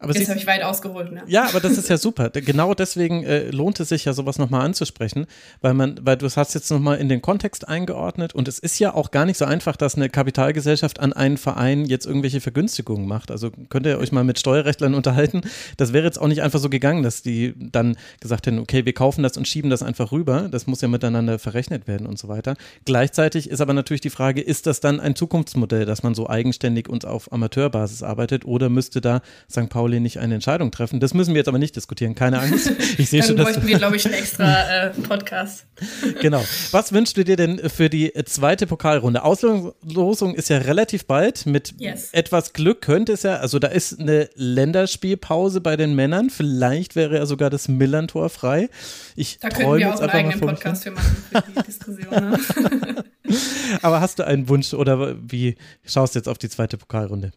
[0.00, 1.22] Aber Jetzt habe ich weit ausgeholt, ne?
[1.28, 2.28] Ja, aber das ist ja super.
[2.30, 5.26] Genau deswegen äh, lohnt es sich ja, sowas nochmal anzusprechen,
[5.60, 8.92] weil man, weil du hast jetzt nochmal in den Kontext eingeordnet und es ist ja
[8.92, 13.30] auch gar nicht so einfach, dass eine Kapitalgesellschaft an einen Verein jetzt irgendwelche Vergünstigungen macht.
[13.30, 15.42] Also könnt ihr euch mal mit Steuerrechtlern unterhalten.
[15.76, 18.94] Das wäre jetzt auch nicht einfach so gegangen, dass die dann gesagt hätten, okay, wir
[18.94, 20.48] kaufen das und schieben das einfach rüber.
[20.50, 22.56] Das muss ja miteinander verrechnet werden und so weiter.
[22.84, 26.88] Gleichzeitig ist aber natürlich die Frage, ist das dann ein Zukunftsmodell, dass man so eigenständig
[26.88, 29.70] und auf Amateurbasis arbeitet oder müsste da St.
[29.70, 30.98] Pauli Pauli nicht eine Entscheidung treffen.
[30.98, 32.72] Das müssen wir jetzt aber nicht diskutieren, keine Angst.
[32.96, 35.66] Ich sehe schon, dass bräuchten wir, glaube ich, einen extra äh, Podcast.
[36.20, 36.42] Genau.
[36.70, 39.24] Was wünschst du dir denn für die zweite Pokalrunde?
[39.24, 41.44] Auslosung ist ja relativ bald.
[41.44, 42.10] Mit yes.
[42.12, 46.30] etwas Glück könnte es ja, also da ist eine Länderspielpause bei den Männern.
[46.30, 48.70] Vielleicht wäre ja sogar das Millantor frei.
[49.16, 52.10] Ich da könnten wir auch einen eigenen Podcast für machen für die Diskussion.
[52.10, 53.04] Ne?
[53.82, 57.32] Aber hast du einen Wunsch oder wie schaust du jetzt auf die zweite Pokalrunde?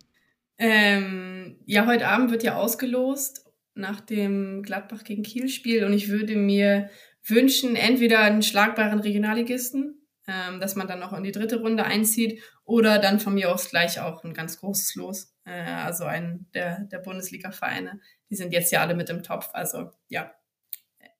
[0.59, 1.36] Ähm,
[1.67, 6.89] ja, heute Abend wird ja ausgelost nach dem Gladbach gegen Kiel-Spiel und ich würde mir
[7.25, 12.41] wünschen, entweder einen schlagbaren Regionalligisten, ähm, dass man dann noch in die dritte Runde einzieht,
[12.63, 15.35] oder dann von mir aus gleich auch ein ganz großes Los.
[15.43, 17.99] Äh, also einen der, der Bundesliga-Vereine.
[18.29, 19.49] Die sind jetzt ja alle mit im Topf.
[19.51, 20.33] Also ja,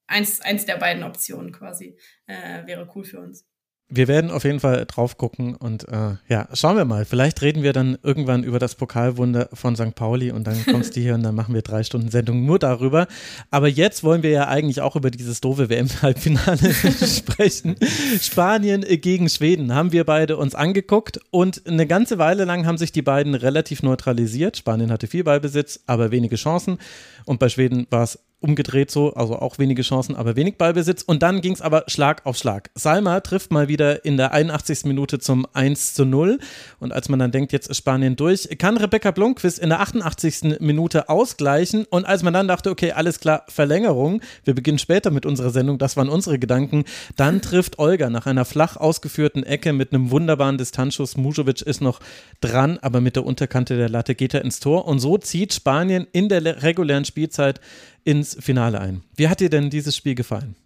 [0.06, 3.46] eins, eins der beiden Optionen quasi äh, wäre cool für uns.
[3.90, 7.06] Wir werden auf jeden Fall drauf gucken und äh, ja, schauen wir mal.
[7.06, 9.94] Vielleicht reden wir dann irgendwann über das Pokalwunder von St.
[9.94, 13.06] Pauli und dann kommst du hier und dann machen wir drei Stunden Sendung nur darüber.
[13.50, 17.76] Aber jetzt wollen wir ja eigentlich auch über dieses doofe WM-Halbfinale sprechen.
[18.20, 22.92] Spanien gegen Schweden haben wir beide uns angeguckt und eine ganze Weile lang haben sich
[22.92, 24.58] die beiden relativ neutralisiert.
[24.58, 26.76] Spanien hatte viel Ballbesitz, aber wenige Chancen
[27.24, 31.02] und bei Schweden war es umgedreht so, also auch wenige Chancen, aber wenig Ballbesitz.
[31.02, 32.70] Und dann ging es aber Schlag auf Schlag.
[32.74, 34.84] Salma trifft mal wieder in der 81.
[34.84, 36.38] Minute zum 1 zu 0.
[36.78, 40.60] Und als man dann denkt, jetzt ist Spanien durch, kann Rebecca Blomqvist in der 88.
[40.60, 41.84] Minute ausgleichen.
[41.90, 45.78] Und als man dann dachte, okay, alles klar, Verlängerung, wir beginnen später mit unserer Sendung,
[45.78, 46.84] das waren unsere Gedanken,
[47.16, 51.16] dann trifft Olga nach einer flach ausgeführten Ecke mit einem wunderbaren Distanzschuss.
[51.16, 51.98] Mujovic ist noch
[52.40, 54.86] dran, aber mit der Unterkante der Latte geht er ins Tor.
[54.86, 57.60] Und so zieht Spanien in der regulären Spielzeit
[58.08, 59.02] ins Finale ein.
[59.16, 60.56] Wie hat dir denn dieses Spiel gefallen?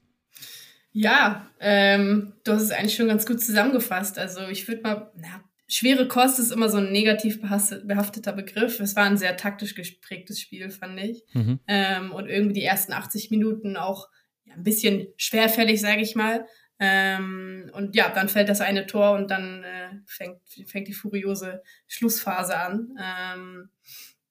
[0.92, 4.16] Ja, ähm, du hast es eigentlich schon ganz gut zusammengefasst.
[4.16, 8.78] Also ich würde mal, na, schwere Kost ist immer so ein negativ behafteter Begriff.
[8.78, 11.24] Es war ein sehr taktisch geprägtes Spiel, fand ich.
[11.32, 11.58] Mhm.
[11.66, 14.08] Ähm, und irgendwie die ersten 80 Minuten auch
[14.44, 16.46] ja, ein bisschen schwerfällig, sage ich mal.
[16.78, 21.60] Ähm, und ja, dann fällt das eine Tor und dann äh, fängt, fängt die furiose
[21.88, 22.96] Schlussphase an.
[23.00, 23.70] Ähm,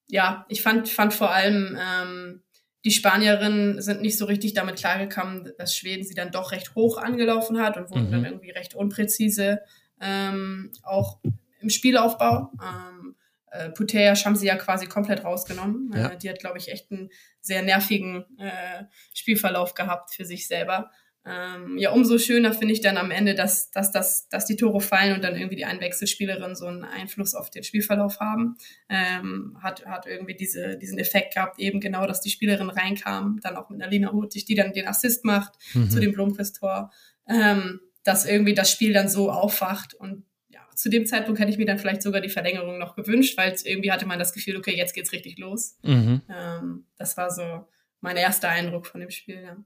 [0.07, 2.43] ja, ich fand, fand vor allem ähm,
[2.83, 6.97] die Spanierinnen sind nicht so richtig damit klargekommen, dass Schweden sie dann doch recht hoch
[6.97, 8.11] angelaufen hat und wurden mhm.
[8.11, 9.61] dann irgendwie recht unpräzise,
[9.99, 11.19] ähm, auch
[11.59, 12.51] im Spielaufbau.
[12.61, 13.15] Ähm,
[13.51, 15.91] äh, Putea haben sie ja quasi komplett rausgenommen.
[15.93, 16.09] Ja.
[16.09, 20.89] Äh, die hat, glaube ich, echt einen sehr nervigen äh, Spielverlauf gehabt für sich selber.
[21.23, 24.81] Ähm, ja, umso schöner finde ich dann am Ende, dass, dass, dass, dass die Tore
[24.81, 28.57] fallen und dann irgendwie die Einwechselspielerinnen so einen Einfluss auf den Spielverlauf haben.
[28.89, 33.55] Ähm, hat, hat irgendwie diese, diesen Effekt gehabt, eben genau, dass die Spielerin reinkam, dann
[33.55, 35.91] auch mit einer Lina Hutig, die dann den Assist macht mhm.
[35.91, 36.91] zu dem Blomqvist-Tor,
[37.27, 41.59] ähm, dass irgendwie das Spiel dann so aufwacht und ja, zu dem Zeitpunkt hätte ich
[41.59, 44.75] mir dann vielleicht sogar die Verlängerung noch gewünscht, weil irgendwie hatte man das Gefühl, okay,
[44.75, 45.77] jetzt geht's richtig los.
[45.83, 46.21] Mhm.
[46.29, 47.67] Ähm, das war so
[47.99, 49.57] mein erster Eindruck von dem Spiel, ja.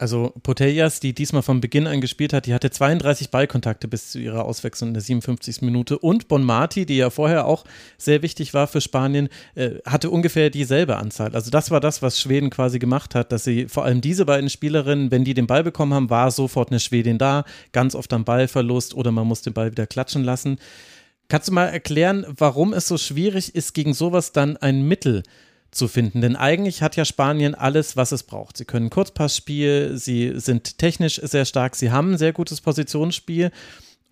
[0.00, 4.18] Also Potellas, die diesmal von Beginn an gespielt hat, die hatte 32 Ballkontakte bis zu
[4.18, 5.60] ihrer Auswechslung in der 57.
[5.60, 5.98] Minute.
[5.98, 7.66] Und Bonmati, die ja vorher auch
[7.98, 11.34] sehr wichtig war für Spanien, äh, hatte ungefähr dieselbe Anzahl.
[11.34, 14.48] Also das war das, was Schweden quasi gemacht hat, dass sie vor allem diese beiden
[14.48, 18.24] Spielerinnen, wenn die den Ball bekommen haben, war sofort eine Schwedin da, ganz oft am
[18.24, 20.56] Ballverlust oder man muss den Ball wieder klatschen lassen.
[21.28, 25.28] Kannst du mal erklären, warum es so schwierig ist, gegen sowas dann ein Mittel zu
[25.70, 26.20] zu finden.
[26.20, 28.56] Denn eigentlich hat ja Spanien alles, was es braucht.
[28.56, 33.50] Sie können Kurzpassspiel, sie sind technisch sehr stark, sie haben ein sehr gutes Positionsspiel.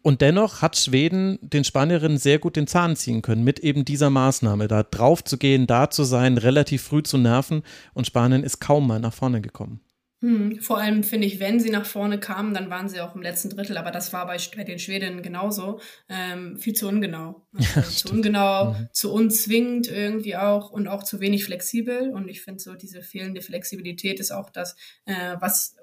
[0.03, 4.11] Und dennoch hat Schweden den Spanierinnen sehr gut den Zahn ziehen können mit eben dieser
[4.11, 7.63] Maßnahme, da drauf zu gehen, da zu sein, relativ früh zu nerven.
[7.95, 9.81] Und Spanien ist kaum mal nach vorne gekommen.
[10.21, 13.23] Hm, vor allem finde ich, wenn sie nach vorne kamen, dann waren sie auch im
[13.23, 17.47] letzten Drittel, aber das war bei, bei den Schwedinnen genauso, ähm, viel zu ungenau.
[17.77, 18.89] Also ja, zu ungenau, mhm.
[18.93, 22.11] zu unzwingend irgendwie auch und auch zu wenig flexibel.
[22.11, 25.77] Und ich finde so, diese fehlende Flexibilität ist auch das, äh, was,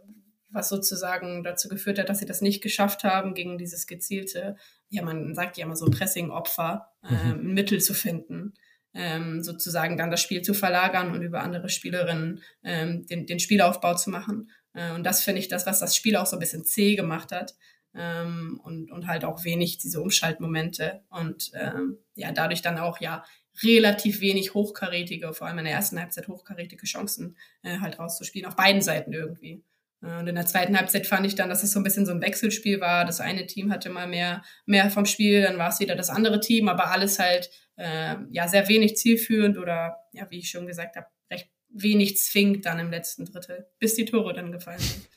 [0.49, 4.57] was sozusagen dazu geführt hat, dass sie das nicht geschafft haben, gegen dieses gezielte,
[4.89, 7.31] ja, man sagt ja immer so Pressing-Opfer, äh, mhm.
[7.31, 8.53] ein Mittel zu finden
[8.95, 13.93] ähm, sozusagen dann das Spiel zu verlagern und über andere Spielerinnen ähm, den, den Spielaufbau
[13.95, 14.49] zu machen.
[14.73, 17.31] Äh, und das finde ich das, was das Spiel auch so ein bisschen zäh gemacht
[17.31, 17.55] hat.
[17.93, 23.23] Ähm, und, und halt auch wenig diese Umschaltmomente und ähm, ja, dadurch dann auch ja
[23.63, 28.57] relativ wenig hochkarätige, vor allem in der ersten Halbzeit hochkarätige Chancen äh, halt rauszuspielen, auf
[28.57, 29.63] beiden Seiten irgendwie.
[30.01, 32.11] Äh, und in der zweiten Halbzeit fand ich dann, dass es so ein bisschen so
[32.11, 33.05] ein Wechselspiel war.
[33.05, 36.39] Das eine Team hatte mal mehr, mehr vom Spiel, dann war es wieder das andere
[36.39, 40.95] Team, aber alles halt äh, ja sehr wenig zielführend oder ja, wie ich schon gesagt
[40.95, 45.07] habe, recht wenig zwingt dann im letzten Drittel, bis die Tore dann gefallen sind.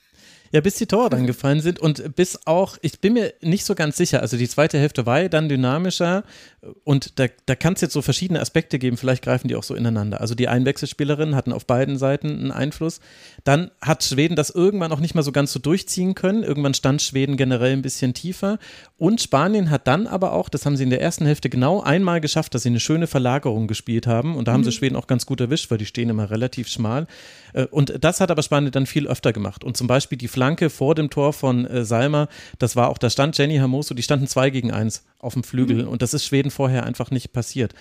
[0.53, 3.75] Ja, bis die Tore dann gefallen sind und bis auch, ich bin mir nicht so
[3.75, 6.25] ganz sicher, also die zweite Hälfte war ja dann dynamischer
[6.85, 9.75] und da, da kann es jetzt so verschiedene Aspekte geben, vielleicht greifen die auch so
[9.75, 10.21] ineinander.
[10.21, 13.01] Also die Einwechselspielerinnen hatten auf beiden Seiten einen Einfluss.
[13.45, 16.43] Dann hat Schweden das irgendwann auch nicht mal so ganz so durchziehen können.
[16.43, 18.59] Irgendwann stand Schweden generell ein bisschen tiefer
[18.97, 22.21] und Spanien hat dann aber auch, das haben sie in der ersten Hälfte genau einmal
[22.21, 24.65] geschafft, dass sie eine schöne Verlagerung gespielt haben und da haben mhm.
[24.65, 27.07] sie Schweden auch ganz gut erwischt, weil die stehen immer relativ schmal.
[27.53, 29.63] Äh, und das hat aber Spanien dann viel öfter gemacht.
[29.63, 32.29] Und zum Beispiel die Flanke vor dem Tor von äh, Salma,
[32.61, 35.83] das war auch, da stand Jenny Hermoso, die standen zwei gegen eins auf dem Flügel.
[35.83, 35.89] Mhm.
[35.89, 37.75] Und das ist Schweden vorher einfach nicht passiert.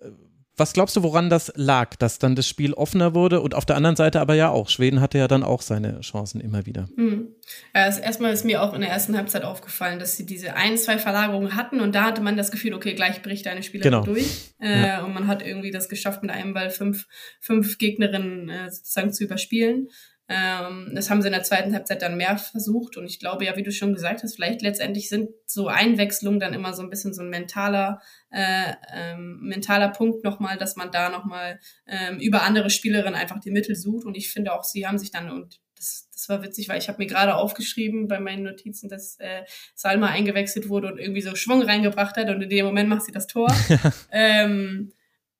[0.00, 0.10] Äh,
[0.56, 3.74] was glaubst du, woran das lag, dass dann das Spiel offener wurde und auf der
[3.74, 4.68] anderen Seite aber ja auch?
[4.68, 6.88] Schweden hatte ja dann auch seine Chancen immer wieder.
[6.94, 7.34] Mhm.
[7.72, 10.98] Also erstmal ist mir auch in der ersten Halbzeit aufgefallen, dass sie diese ein, zwei
[10.98, 14.04] Verlagerungen hatten und da hatte man das Gefühl, okay, gleich bricht eine Spielerin genau.
[14.04, 14.52] durch.
[14.60, 15.04] Äh, ja.
[15.04, 17.06] Und man hat irgendwie das geschafft, mit einem Ball fünf,
[17.38, 19.88] fünf Gegnerinnen äh, sozusagen zu überspielen.
[20.26, 22.96] Ähm, das haben sie in der zweiten Halbzeit dann mehr versucht.
[22.96, 26.54] Und ich glaube ja, wie du schon gesagt hast, vielleicht letztendlich sind so Einwechslungen dann
[26.54, 31.10] immer so ein bisschen so ein mentaler, äh, ähm, mentaler Punkt nochmal, dass man da
[31.10, 34.06] nochmal ähm, über andere Spielerinnen einfach die Mittel sucht.
[34.06, 36.88] Und ich finde auch, sie haben sich dann und das, das war witzig, weil ich
[36.88, 39.42] habe mir gerade aufgeschrieben bei meinen Notizen, dass äh,
[39.74, 42.30] Salma eingewechselt wurde und irgendwie so Schwung reingebracht hat.
[42.30, 43.48] Und in dem Moment macht sie das Tor.
[44.10, 44.92] ähm,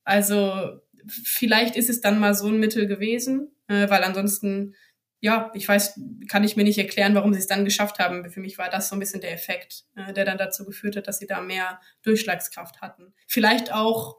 [0.05, 4.75] also vielleicht ist es dann mal so ein Mittel gewesen äh, weil ansonsten,
[5.21, 8.29] ja, ich weiß, kann ich mir nicht erklären, warum sie es dann geschafft haben.
[8.31, 11.09] Für mich war das so ein bisschen der Effekt, äh, der dann dazu geführt hat,
[11.09, 13.15] dass sie da mehr Durchschlagskraft hatten.
[13.27, 14.19] Vielleicht auch,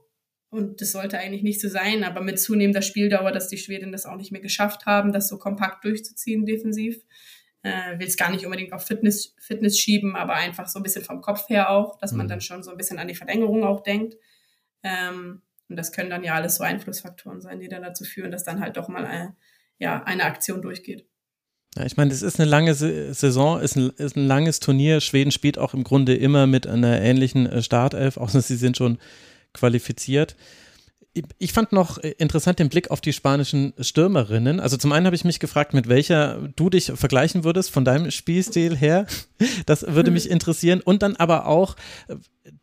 [0.50, 4.06] und das sollte eigentlich nicht so sein, aber mit zunehmender Spieldauer, dass die Schweden das
[4.06, 7.04] auch nicht mehr geschafft haben, das so kompakt durchzuziehen defensiv.
[7.62, 11.04] Äh, will es gar nicht unbedingt auf Fitness, Fitness schieben, aber einfach so ein bisschen
[11.04, 12.30] vom Kopf her auch, dass man mhm.
[12.30, 14.16] dann schon so ein bisschen an die Verlängerung auch denkt.
[14.84, 18.43] Ähm, und das können dann ja alles so Einflussfaktoren sein, die dann dazu führen, dass
[18.43, 19.32] dann halt doch mal eine, äh,
[19.78, 21.08] ja, eine Aktion durchgeht.
[21.75, 25.01] Ja, ich meine, es ist eine lange Saison, ist ein, ist ein langes Turnier.
[25.01, 28.99] Schweden spielt auch im Grunde immer mit einer ähnlichen äh, Startelf, außer sie sind schon
[29.54, 30.36] qualifiziert
[31.38, 34.60] ich fand noch interessant den Blick auf die spanischen Stürmerinnen.
[34.60, 38.12] Also zum einen habe ich mich gefragt, mit welcher du dich vergleichen würdest von deinem
[38.12, 39.08] Spielstil her.
[39.65, 40.82] Das würde mich interessieren.
[40.82, 41.75] Und dann aber auch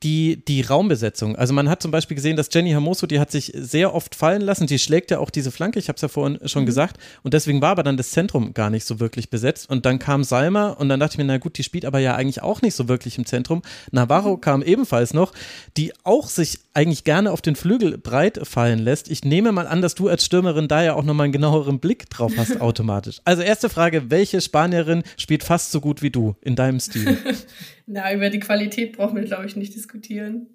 [0.02, 1.34] die, die Raumbesetzung.
[1.36, 4.42] Also man hat zum Beispiel gesehen, dass Jenny Hermoso, die hat sich sehr oft fallen
[4.42, 4.66] lassen.
[4.66, 6.66] Die schlägt ja auch diese Flanke, ich habe es ja vorhin schon mhm.
[6.66, 6.98] gesagt.
[7.22, 9.68] Und deswegen war aber dann das Zentrum gar nicht so wirklich besetzt.
[9.68, 12.14] Und dann kam Salma und dann dachte ich mir, na gut, die spielt aber ja
[12.14, 13.62] eigentlich auch nicht so wirklich im Zentrum.
[13.90, 14.40] Navarro mhm.
[14.40, 15.32] kam ebenfalls noch,
[15.76, 19.10] die auch sich eigentlich gerne auf den Flügel breit fallen lässt.
[19.10, 22.08] Ich nehme mal an, dass du als Stürmerin da ja auch nochmal einen genaueren Blick
[22.08, 23.20] drauf hast automatisch.
[23.24, 27.18] Also erste Frage, welche Spanierin spielt fast so gut wie du in deinem Stil?
[27.92, 30.46] Na, über die Qualität brauchen wir, glaube ich, nicht diskutieren.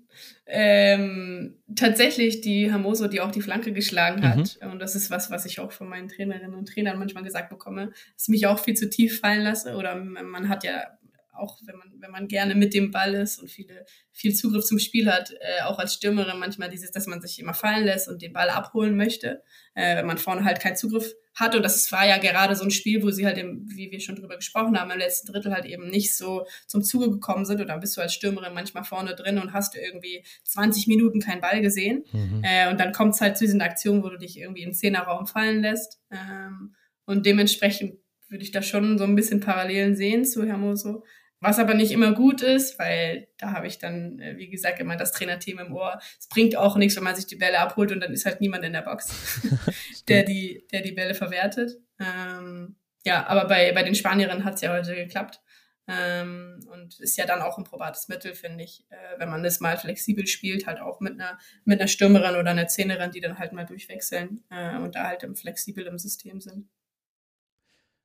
[0.48, 4.72] Ähm, tatsächlich die Hamoso, die auch die Flanke geschlagen hat, mhm.
[4.72, 7.92] und das ist was, was ich auch von meinen Trainerinnen und Trainern manchmal gesagt bekomme,
[8.16, 10.98] dass ich mich auch viel zu tief fallen lasse oder man hat ja
[11.38, 14.80] auch wenn man, wenn man gerne mit dem Ball ist und viele, viel Zugriff zum
[14.80, 18.22] Spiel hat, äh, auch als Stürmerin manchmal dieses, dass man sich immer fallen lässt und
[18.22, 21.56] den Ball abholen möchte, äh, wenn man vorne halt keinen Zugriff hat.
[21.56, 24.16] Und das war ja gerade so ein Spiel, wo sie halt, im, wie wir schon
[24.16, 27.62] drüber gesprochen haben, im letzten Drittel halt eben nicht so zum Zuge gekommen sind.
[27.62, 31.42] Und dann bist du als Stürmerin manchmal vorne drin und hast irgendwie 20 Minuten keinen
[31.42, 32.04] Ball gesehen.
[32.12, 32.42] Mhm.
[32.44, 35.28] Äh, und dann kommt es halt zu diesen Aktionen, wo du dich irgendwie in Zehnerraum
[35.28, 36.00] fallen lässt.
[36.12, 37.96] Ähm, und dementsprechend
[38.30, 41.04] würde ich da schon so ein bisschen Parallelen sehen zu Hermoso.
[41.40, 44.96] Was aber nicht immer gut ist, weil da habe ich dann, äh, wie gesagt, immer
[44.96, 46.00] das Trainerteam im Ohr.
[46.20, 48.64] Es bringt auch nichts, wenn man sich die Bälle abholt und dann ist halt niemand
[48.64, 49.42] in der Box,
[50.08, 51.78] der, die, der die Bälle verwertet.
[52.00, 55.42] Ähm, ja, aber bei, bei den Spanierinnen hat es ja heute geklappt.
[55.90, 59.62] Ähm, und ist ja dann auch ein probates Mittel, finde ich, äh, wenn man das
[59.62, 63.40] mal flexibel spielt, halt auch mit einer, mit einer Stürmerin oder einer Zehnerin, die dann
[63.40, 66.68] halt mal durchwechseln äh, und da halt im flexibel im System sind.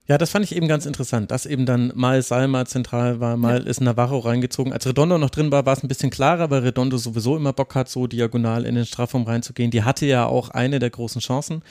[0.08, 3.62] Ja, das fand ich eben ganz interessant, dass eben dann mal Salma zentral war, mal
[3.62, 3.66] ja.
[3.68, 4.72] ist Navarro reingezogen.
[4.72, 7.76] Als Redondo noch drin war, war es ein bisschen klarer, weil Redondo sowieso immer Bock
[7.76, 9.70] hat, so diagonal in den Strafraum reinzugehen.
[9.70, 11.62] Die hatte ja auch eine der großen Chancen,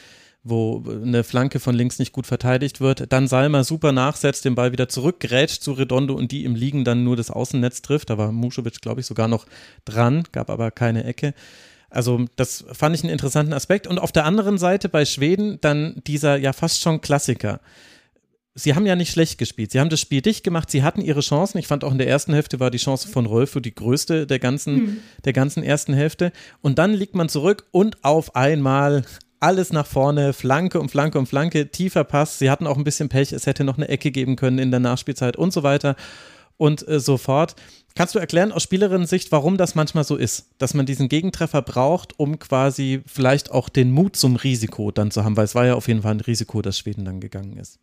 [0.44, 3.12] wo eine Flanke von links nicht gut verteidigt wird.
[3.12, 7.04] Dann Salma super nachsetzt, den Ball wieder zurückgrätscht zu Redondo und die im Liegen dann
[7.04, 8.10] nur das Außennetz trifft.
[8.10, 9.46] Da war Muschewitsch, glaube ich, sogar noch
[9.84, 11.34] dran, gab aber keine Ecke.
[11.89, 13.88] Also das fand ich einen interessanten Aspekt.
[13.88, 17.60] Und auf der anderen Seite bei Schweden dann dieser ja fast schon Klassiker
[18.56, 19.72] sie haben ja nicht schlecht gespielt.
[19.72, 21.58] Sie haben das Spiel dicht gemacht, sie hatten ihre Chancen.
[21.58, 24.40] Ich fand auch in der ersten Hälfte war die Chance von Rolfo die größte der
[24.40, 24.98] ganzen, mhm.
[25.26, 26.32] der ganzen ersten Hälfte.
[26.62, 29.04] Und dann liegt man zurück und auf einmal
[29.40, 32.40] alles nach vorne, Flanke um Flanke um Flanke, tiefer Pass.
[32.40, 34.80] Sie hatten auch ein bisschen Pech, es hätte noch eine Ecke geben können in der
[34.80, 35.96] Nachspielzeit und so weiter
[36.58, 37.56] und äh, so fort.
[37.96, 42.20] Kannst du erklären aus Spielerinnen-Sicht, warum das manchmal so ist, dass man diesen Gegentreffer braucht,
[42.20, 45.74] um quasi vielleicht auch den Mut zum Risiko dann zu haben, weil es war ja
[45.74, 47.80] auf jeden Fall ein Risiko, dass Schweden dann gegangen ist.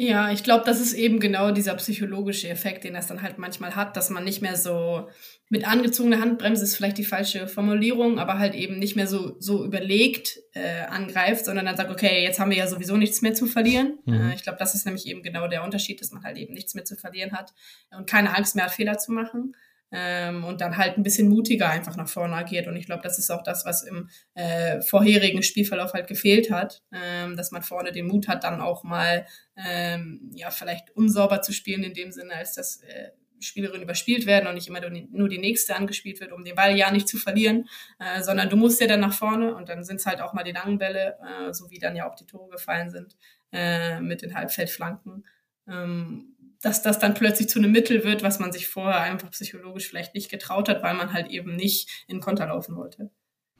[0.00, 3.74] Ja, ich glaube, das ist eben genau dieser psychologische Effekt, den das dann halt manchmal
[3.74, 5.08] hat, dass man nicht mehr so
[5.48, 9.64] mit angezogener Handbremse ist vielleicht die falsche Formulierung, aber halt eben nicht mehr so, so
[9.64, 13.46] überlegt äh, angreift, sondern dann sagt, okay, jetzt haben wir ja sowieso nichts mehr zu
[13.46, 13.98] verlieren.
[14.04, 14.14] Mhm.
[14.14, 16.76] Äh, ich glaube, das ist nämlich eben genau der Unterschied, dass man halt eben nichts
[16.76, 17.52] mehr zu verlieren hat
[17.90, 19.56] und keine Angst mehr hat, Fehler zu machen.
[19.90, 22.66] Ähm, und dann halt ein bisschen mutiger einfach nach vorne agiert.
[22.66, 26.82] Und ich glaube, das ist auch das, was im äh, vorherigen Spielverlauf halt gefehlt hat,
[26.92, 31.52] ähm, dass man vorne den Mut hat, dann auch mal ähm, ja vielleicht unsauber zu
[31.52, 35.38] spielen in dem Sinne, als dass äh, Spielerinnen überspielt werden und nicht immer nur die
[35.38, 38.86] nächste angespielt wird, um den Ball ja nicht zu verlieren, äh, sondern du musst ja
[38.86, 41.70] dann nach vorne und dann sind es halt auch mal die langen Bälle, äh, so
[41.70, 43.16] wie dann ja auch die Tore gefallen sind
[43.52, 45.26] äh, mit den Halbfeldflanken.
[45.68, 49.88] Ähm, dass das dann plötzlich zu einem Mittel wird, was man sich vorher einfach psychologisch
[49.88, 53.10] vielleicht nicht getraut hat, weil man halt eben nicht in Konter laufen wollte.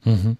[0.03, 0.37] Mhm.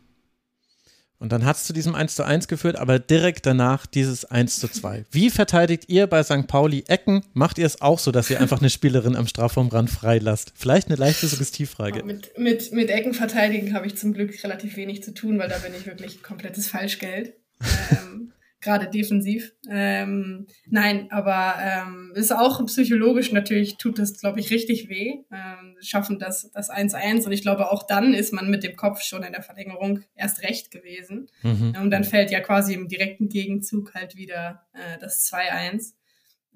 [1.20, 4.60] Und dann hat es zu diesem 1 zu 1 geführt, aber direkt danach dieses 1
[4.60, 5.06] zu 2.
[5.12, 6.48] Wie verteidigt ihr bei St.
[6.48, 7.26] Pauli Ecken?
[7.34, 10.54] Macht ihr es auch so, dass ihr einfach eine Spielerin am Strafraumrand freilasst?
[10.56, 12.04] Vielleicht eine leichte Suggestivfrage.
[12.04, 15.58] Mit, mit, mit Ecken verteidigen habe ich zum Glück relativ wenig zu tun, weil da
[15.58, 17.34] bin ich wirklich komplettes Falschgeld.
[17.92, 19.54] ähm, gerade defensiv.
[19.70, 25.24] Ähm, nein, aber ähm, ist auch psychologisch natürlich, tut das, glaube ich, richtig weh.
[25.32, 29.02] Ähm, schaffen das das 1-1 und ich glaube, auch dann ist man mit dem Kopf
[29.02, 31.28] schon in der Verlängerung erst recht gewesen.
[31.44, 31.76] Mhm.
[31.82, 35.94] Und dann fällt ja quasi im direkten Gegenzug halt wieder äh, das 2-1.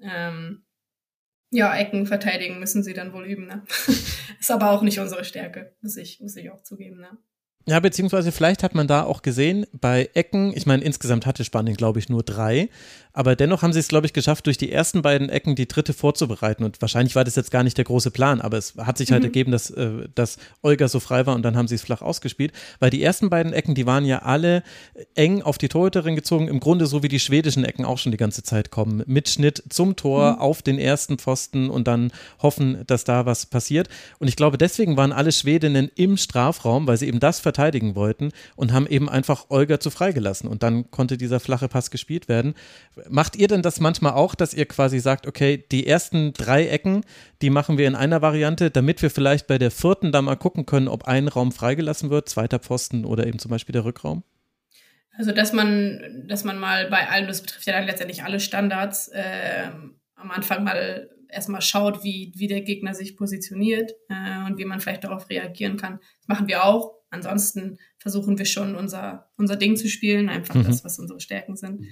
[0.02, 0.64] Ähm,
[1.50, 3.46] ja, Ecken verteidigen müssen sie dann wohl üben.
[3.46, 3.62] Ne?
[4.40, 7.00] ist aber auch nicht unsere Stärke, muss ich, muss ich auch zugeben.
[7.00, 7.16] Ne?
[7.66, 11.76] Ja, beziehungsweise vielleicht hat man da auch gesehen, bei Ecken, ich meine, insgesamt hatte Spanien,
[11.76, 12.68] glaube ich, nur drei,
[13.16, 15.92] aber dennoch haben sie es, glaube ich, geschafft, durch die ersten beiden Ecken die dritte
[15.92, 16.64] vorzubereiten.
[16.64, 19.22] Und wahrscheinlich war das jetzt gar nicht der große Plan, aber es hat sich halt
[19.22, 19.28] mhm.
[19.28, 22.52] ergeben, dass, äh, dass Olga so frei war und dann haben sie es flach ausgespielt.
[22.80, 24.64] Weil die ersten beiden Ecken, die waren ja alle
[25.14, 28.18] eng auf die Torhüterin gezogen, im Grunde so wie die schwedischen Ecken auch schon die
[28.18, 29.04] ganze Zeit kommen.
[29.06, 30.38] Mit Schnitt zum Tor mhm.
[30.40, 32.10] auf den ersten Pfosten und dann
[32.42, 33.88] hoffen, dass da was passiert.
[34.18, 38.32] Und ich glaube, deswegen waren alle Schwedinnen im Strafraum, weil sie eben das verteidigen wollten
[38.56, 40.48] und haben eben einfach Olga zu freigelassen.
[40.48, 42.54] Und dann konnte dieser flache Pass gespielt werden
[43.08, 47.04] Macht ihr denn das manchmal auch, dass ihr quasi sagt, okay, die ersten drei Ecken,
[47.42, 50.66] die machen wir in einer Variante, damit wir vielleicht bei der vierten dann mal gucken
[50.66, 54.22] können, ob ein Raum freigelassen wird, zweiter Pfosten oder eben zum Beispiel der Rückraum?
[55.16, 59.08] Also, dass man, dass man mal bei allen, das betrifft ja dann letztendlich alle Standards,
[59.08, 59.70] äh,
[60.16, 64.80] am Anfang mal erstmal schaut, wie, wie der Gegner sich positioniert äh, und wie man
[64.80, 65.98] vielleicht darauf reagieren kann.
[66.20, 66.94] Das machen wir auch.
[67.14, 70.64] Ansonsten versuchen wir schon unser, unser Ding zu spielen, einfach mhm.
[70.64, 71.86] das, was unsere Stärken sind.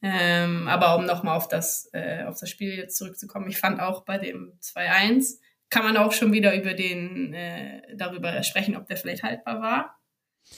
[0.00, 4.04] Ähm, aber um nochmal auf das, äh, auf das Spiel jetzt zurückzukommen, ich fand auch
[4.04, 5.38] bei dem 2-1
[5.70, 9.94] kann man auch schon wieder über den, äh, darüber sprechen, ob der vielleicht haltbar war.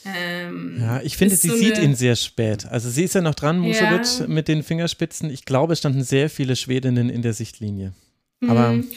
[0.05, 2.67] Ähm, ja, ich finde, sie so sieht ihn sehr spät.
[2.67, 4.27] Also sie ist ja noch dran, Musovic, ja.
[4.29, 5.31] mit den Fingerspitzen.
[5.31, 7.93] Ich glaube, es standen sehr viele Schwedinnen in der Sichtlinie.
[8.47, 8.89] Aber mhm.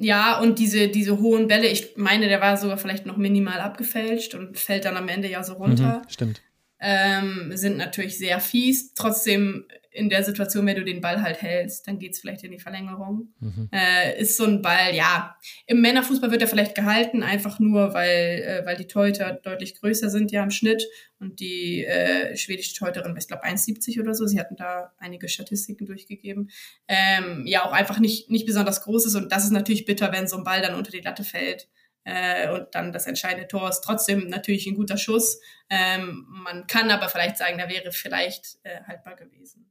[0.00, 4.34] Ja, und diese, diese hohen Bälle, ich meine, der war sogar vielleicht noch minimal abgefälscht
[4.36, 6.02] und fällt dann am Ende ja so runter.
[6.04, 6.42] Mhm, stimmt.
[6.80, 8.94] Ähm, sind natürlich sehr fies.
[8.94, 9.66] Trotzdem
[9.98, 13.32] in der Situation, wenn du den Ball halt hältst, dann geht's vielleicht in die Verlängerung.
[13.40, 13.68] Mhm.
[13.72, 15.36] Äh, ist so ein Ball, ja,
[15.66, 20.08] im Männerfußball wird er vielleicht gehalten, einfach nur, weil, äh, weil die Torhüter deutlich größer
[20.08, 20.86] sind ja im Schnitt
[21.18, 25.86] und die äh, schwedische Torhüterin, ich glaube 1,70 oder so, sie hatten da einige Statistiken
[25.86, 26.50] durchgegeben,
[26.86, 30.28] ähm, ja auch einfach nicht, nicht besonders groß ist und das ist natürlich bitter, wenn
[30.28, 31.68] so ein Ball dann unter die Latte fällt.
[32.08, 35.40] Äh, und dann das entscheidende Tor ist trotzdem natürlich ein guter Schuss.
[35.68, 39.70] Ähm, man kann aber vielleicht sagen, da wäre vielleicht äh, haltbar gewesen.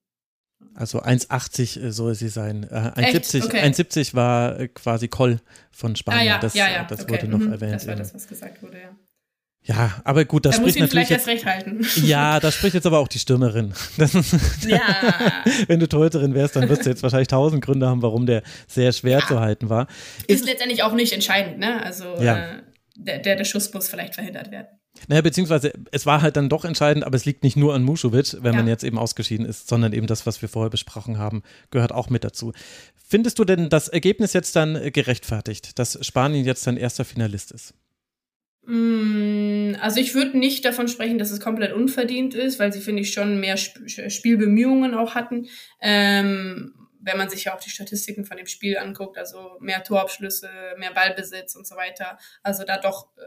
[0.76, 2.64] Also 1,80 äh, soll sie sein.
[2.64, 3.62] Äh, 1,70 okay.
[3.64, 5.40] 1,70 war äh, quasi Koll
[5.72, 6.22] von Spanien.
[6.22, 6.84] Ah, ja, das, ja, ja.
[6.84, 7.14] das okay.
[7.14, 7.54] wurde noch mhm.
[7.54, 7.74] erwähnt.
[7.74, 8.96] Das war das, was gesagt wurde, ja.
[9.68, 11.10] Ja, aber gut, das da spricht muss natürlich.
[11.10, 11.86] Jetzt, recht halten.
[12.02, 13.74] Ja, da spricht jetzt aber auch die Stürmerin.
[14.68, 14.80] ja.
[15.68, 18.94] Wenn du Torhüterin wärst, dann wirst du jetzt wahrscheinlich tausend Gründe haben, warum der sehr
[18.94, 19.28] schwer ja.
[19.28, 19.88] zu halten war.
[20.28, 21.84] Ist, ist, letztendlich auch nicht entscheidend, ne?
[21.84, 22.38] Also ja.
[22.38, 22.64] äh,
[22.96, 24.68] der, der, der Schuss muss vielleicht verhindert werden.
[25.08, 28.38] Naja, beziehungsweise es war halt dann doch entscheidend, aber es liegt nicht nur an Muschowitsch,
[28.40, 28.60] wenn ja.
[28.60, 32.10] man jetzt eben ausgeschieden ist, sondern eben das, was wir vorher besprochen haben, gehört auch
[32.10, 32.54] mit dazu.
[32.96, 37.74] Findest du denn das Ergebnis jetzt dann gerechtfertigt, dass Spanien jetzt dann erster Finalist ist?
[38.68, 43.02] Mm, also ich würde nicht davon sprechen, dass es komplett unverdient ist, weil sie, finde
[43.02, 45.48] ich, schon mehr Spielbemühungen auch hatten.
[45.82, 50.50] Ähm, wenn man sich ja auch die Statistiken von dem Spiel anguckt, also mehr Torabschlüsse,
[50.78, 52.18] mehr Ballbesitz und so weiter.
[52.44, 53.22] Also da doch äh,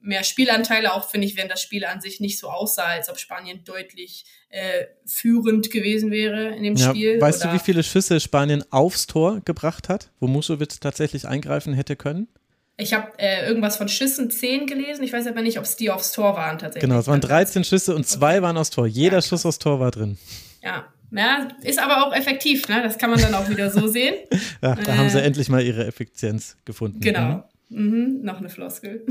[0.00, 3.18] mehr Spielanteile, auch finde ich, wenn das Spiel an sich nicht so aussah, als ob
[3.18, 7.20] Spanien deutlich äh, führend gewesen wäre in dem ja, Spiel.
[7.20, 7.50] Weißt oder?
[7.50, 12.28] du, wie viele Schüsse Spanien aufs Tor gebracht hat, wo Musovic tatsächlich eingreifen hätte können?
[12.76, 15.04] Ich habe äh, irgendwas von Schüssen 10 gelesen.
[15.04, 16.88] Ich weiß aber nicht, ob es die aufs Tor waren tatsächlich.
[16.88, 18.86] Genau, es waren 13 Schüsse und zwei waren aufs Tor.
[18.86, 20.18] Jeder ja, Schuss aufs Tor war drin.
[20.62, 22.82] Ja, Ja, ist aber auch effektiv, ne?
[22.82, 24.14] Das kann man dann auch wieder so sehen.
[24.60, 27.00] ja, da äh, haben sie äh, endlich mal ihre Effizienz gefunden.
[27.00, 27.20] Genau.
[27.20, 27.42] Mhm.
[27.68, 29.06] Mhm, noch eine Floskel.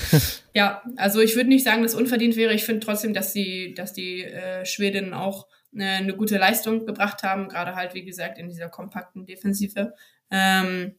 [0.54, 2.54] ja, also ich würde nicht sagen, dass unverdient wäre.
[2.54, 5.46] Ich finde trotzdem, dass die, dass die äh, Schwedinnen auch
[5.76, 9.94] äh, eine gute Leistung gebracht haben, gerade halt, wie gesagt, in dieser kompakten Defensive.
[10.30, 10.94] Ähm,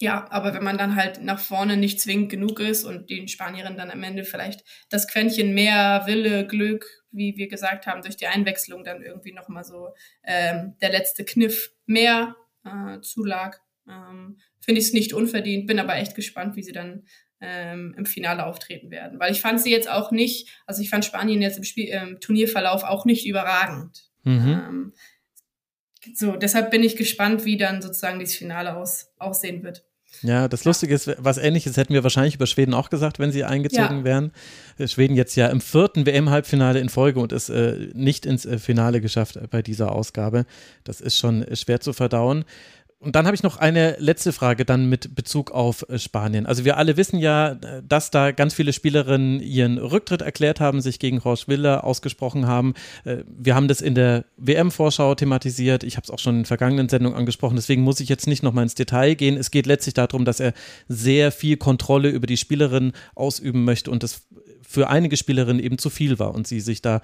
[0.00, 3.78] ja, aber wenn man dann halt nach vorne nicht zwingend genug ist und den Spanierinnen
[3.78, 8.26] dann am Ende vielleicht das Quäntchen mehr Wille, Glück, wie wir gesagt haben, durch die
[8.26, 9.90] Einwechslung dann irgendwie nochmal so
[10.24, 12.34] ähm, der letzte Kniff mehr
[12.64, 17.04] äh, zulag, ähm, finde ich es nicht unverdient, bin aber echt gespannt, wie sie dann
[17.40, 19.20] ähm, im Finale auftreten werden.
[19.20, 22.18] Weil ich fand sie jetzt auch nicht, also ich fand Spanien jetzt im Spiel, im
[22.20, 24.10] Turnierverlauf auch nicht überragend.
[24.24, 24.48] Mhm.
[24.48, 24.92] Ähm,
[26.14, 29.84] so, deshalb bin ich gespannt, wie dann sozusagen dieses Finale aus, aussehen wird.
[30.22, 33.44] Ja, das Lustige ist, was ähnliches hätten wir wahrscheinlich über Schweden auch gesagt, wenn sie
[33.44, 34.04] eingezogen ja.
[34.04, 34.32] wären.
[34.78, 38.58] Äh, Schweden jetzt ja im vierten WM-Halbfinale in Folge und ist äh, nicht ins äh,
[38.58, 40.46] Finale geschafft bei dieser Ausgabe.
[40.84, 42.44] Das ist schon schwer zu verdauen.
[43.04, 46.46] Und dann habe ich noch eine letzte Frage dann mit Bezug auf äh, Spanien.
[46.46, 50.80] Also wir alle wissen ja, äh, dass da ganz viele Spielerinnen ihren Rücktritt erklärt haben,
[50.80, 52.74] sich gegen Horst Willer ausgesprochen haben.
[53.04, 55.84] Äh, wir haben das in der WM-Vorschau thematisiert.
[55.84, 57.56] Ich habe es auch schon in vergangenen Sendungen angesprochen.
[57.56, 59.36] Deswegen muss ich jetzt nicht noch mal ins Detail gehen.
[59.36, 60.54] Es geht letztlich darum, dass er
[60.88, 64.22] sehr viel Kontrolle über die Spielerin ausüben möchte und das
[64.66, 67.00] für einige Spielerinnen eben zu viel war und sie sich da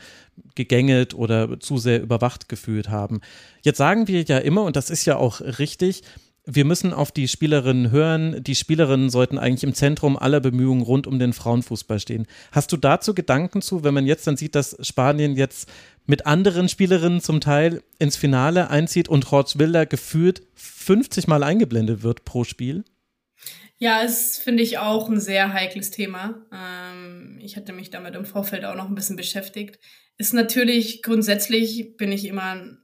[0.54, 3.20] gegängelt oder zu sehr überwacht gefühlt haben.
[3.62, 6.02] Jetzt sagen wir ja immer, und das ist ja auch richtig,
[6.46, 8.42] wir müssen auf die Spielerinnen hören.
[8.42, 12.26] Die Spielerinnen sollten eigentlich im Zentrum aller Bemühungen rund um den Frauenfußball stehen.
[12.50, 15.68] Hast du dazu Gedanken zu, wenn man jetzt dann sieht, dass Spanien jetzt
[16.06, 22.02] mit anderen Spielerinnen zum Teil ins Finale einzieht und Horst Wilder gefühlt 50 Mal eingeblendet
[22.02, 22.84] wird pro Spiel?
[23.82, 26.46] Ja, es finde ich auch ein sehr heikles Thema.
[26.52, 29.78] Ähm, ich hatte mich damit im Vorfeld auch noch ein bisschen beschäftigt.
[30.18, 32.76] Ist natürlich grundsätzlich bin ich immer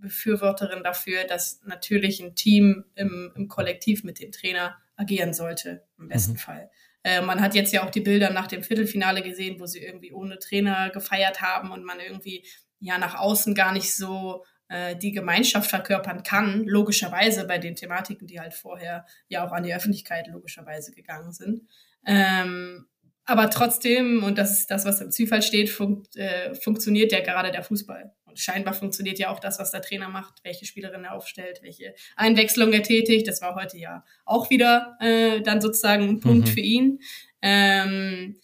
[0.00, 6.08] Befürworterin dafür, dass natürlich ein Team im, im Kollektiv mit dem Trainer agieren sollte, im
[6.08, 6.38] besten mhm.
[6.38, 6.70] Fall.
[7.04, 10.12] Äh, man hat jetzt ja auch die Bilder nach dem Viertelfinale gesehen, wo sie irgendwie
[10.12, 12.44] ohne Trainer gefeiert haben und man irgendwie
[12.80, 18.26] ja nach außen gar nicht so äh, die Gemeinschaft verkörpern kann, logischerweise bei den Thematiken,
[18.26, 21.62] die halt vorher ja auch an die Öffentlichkeit logischerweise gegangen sind.
[22.06, 22.86] Ähm,
[23.26, 27.50] aber trotzdem, und das ist das, was im Zufall steht, funkt, äh, funktioniert ja gerade
[27.50, 28.12] der Fußball.
[28.26, 31.94] Und scheinbar funktioniert ja auch das, was der Trainer macht, welche Spielerin er aufstellt, welche
[32.16, 33.26] Einwechslung er tätigt.
[33.26, 36.52] Das war heute ja auch wieder äh, dann sozusagen ein Punkt mhm.
[36.52, 36.98] für ihn.
[37.40, 38.36] Ähm,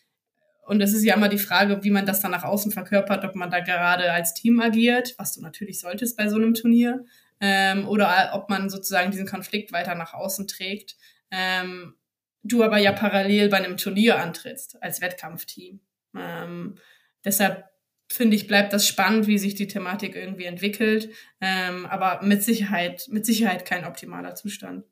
[0.70, 3.34] und es ist ja immer die Frage, wie man das dann nach außen verkörpert, ob
[3.34, 7.04] man da gerade als Team agiert, was du natürlich solltest bei so einem Turnier,
[7.40, 10.96] ähm, oder ob man sozusagen diesen Konflikt weiter nach außen trägt.
[11.32, 11.96] Ähm,
[12.44, 15.80] du aber ja parallel bei einem Turnier antrittst als Wettkampfteam.
[16.16, 16.76] Ähm,
[17.24, 17.68] deshalb
[18.08, 21.12] finde ich, bleibt das spannend, wie sich die Thematik irgendwie entwickelt.
[21.40, 24.84] Ähm, aber mit Sicherheit, mit Sicherheit kein optimaler Zustand,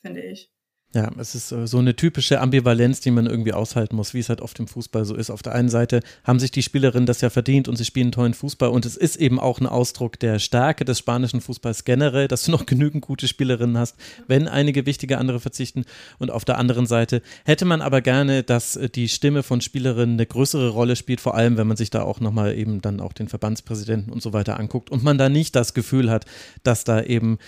[0.00, 0.50] finde ich.
[0.92, 4.28] Ja, es ist äh, so eine typische Ambivalenz, die man irgendwie aushalten muss, wie es
[4.28, 5.30] halt oft im Fußball so ist.
[5.30, 8.34] Auf der einen Seite haben sich die Spielerinnen das ja verdient und sie spielen tollen
[8.34, 12.42] Fußball und es ist eben auch ein Ausdruck der Stärke des spanischen Fußballs generell, dass
[12.42, 13.94] du noch genügend gute Spielerinnen hast,
[14.26, 15.84] wenn einige wichtige andere verzichten.
[16.18, 20.16] Und auf der anderen Seite hätte man aber gerne, dass äh, die Stimme von Spielerinnen
[20.16, 23.12] eine größere Rolle spielt, vor allem wenn man sich da auch nochmal eben dann auch
[23.12, 26.26] den Verbandspräsidenten und so weiter anguckt und man da nicht das Gefühl hat,
[26.64, 27.38] dass da eben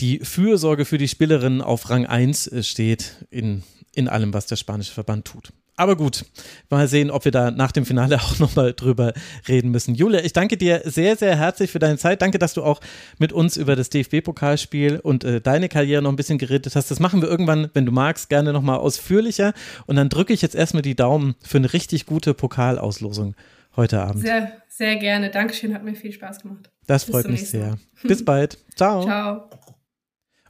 [0.00, 3.62] die Fürsorge für die Spielerinnen auf Rang 1 äh, steht in,
[3.94, 5.52] in allem, was der spanische Verband tut.
[5.78, 6.24] Aber gut,
[6.70, 9.12] mal sehen, ob wir da nach dem Finale auch nochmal drüber
[9.46, 9.94] reden müssen.
[9.94, 12.22] Julia, ich danke dir sehr, sehr herzlich für deine Zeit.
[12.22, 12.80] Danke, dass du auch
[13.18, 16.90] mit uns über das DFB-Pokalspiel und äh, deine Karriere noch ein bisschen geredet hast.
[16.90, 19.52] Das machen wir irgendwann, wenn du magst, gerne nochmal ausführlicher.
[19.86, 23.34] Und dann drücke ich jetzt erstmal die Daumen für eine richtig gute Pokalauslosung
[23.76, 24.22] heute Abend.
[24.22, 25.30] Sehr, sehr gerne.
[25.30, 26.70] Dankeschön, hat mir viel Spaß gemacht.
[26.86, 27.76] Das Bis freut mich sehr.
[28.02, 28.58] Bis bald.
[28.76, 29.02] Ciao.
[29.02, 29.50] Ciao.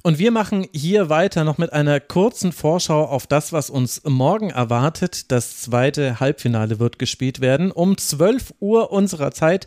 [0.07, 4.51] Und wir machen hier weiter noch mit einer kurzen Vorschau auf das, was uns morgen
[4.51, 5.33] erwartet.
[5.33, 7.73] Das zweite Halbfinale wird gespielt werden.
[7.73, 9.67] Um 12 Uhr unserer Zeit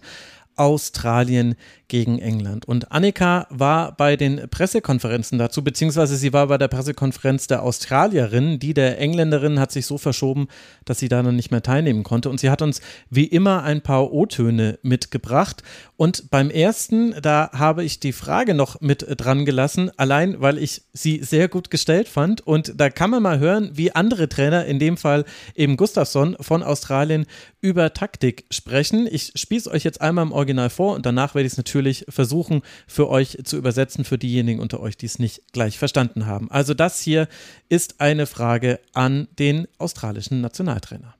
[0.55, 1.55] Australien
[1.89, 2.65] gegen England.
[2.65, 8.59] Und Annika war bei den Pressekonferenzen dazu, beziehungsweise sie war bei der Pressekonferenz der Australierin.
[8.59, 10.47] Die der Engländerin hat sich so verschoben,
[10.85, 12.29] dass sie da dann nicht mehr teilnehmen konnte.
[12.29, 12.79] Und sie hat uns
[13.09, 15.63] wie immer ein paar O-Töne mitgebracht.
[15.97, 20.83] Und beim ersten, da habe ich die Frage noch mit dran gelassen, allein weil ich
[20.93, 22.45] sie sehr gut gestellt fand.
[22.45, 25.25] Und da kann man mal hören, wie andere Trainer, in dem Fall
[25.55, 27.25] eben Gustafsson von Australien,
[27.61, 29.07] über Taktik sprechen.
[29.11, 31.78] Ich spiele es euch jetzt einmal im Original vor und danach werde ich es natürlich
[31.79, 36.25] natürlich versuchen, für euch zu übersetzen, für diejenigen unter euch, die es nicht gleich verstanden
[36.25, 36.51] haben.
[36.51, 37.27] Also das hier
[37.69, 41.15] ist eine Frage an den australischen Nationaltrainer.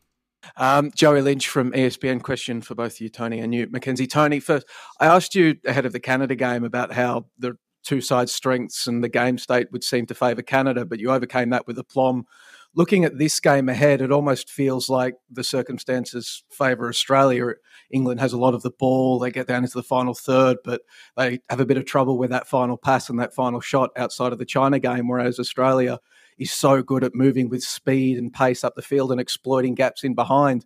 [0.58, 2.22] Um, Joey Lynch from ESPN.
[2.22, 4.08] Question for both you, Tony and you, Mackenzie.
[4.08, 4.66] Tony, first,
[5.00, 9.04] I asked you ahead of the Canada game about how the two sides' strengths and
[9.04, 12.26] the game state would seem to favour Canada, but you overcame that with aplomb.
[12.74, 17.54] Looking at this game ahead, it almost feels like the circumstances favour Australia.
[17.92, 19.20] England has a lot of the ball.
[19.20, 20.82] They get down into the final third, but
[21.18, 24.32] they have a bit of trouble with that final pass and that final shot outside
[24.32, 26.00] of the China game, whereas Australia
[26.40, 30.04] is so good at moving with speed and pace up the field and exploiting gaps
[30.04, 30.66] in behind.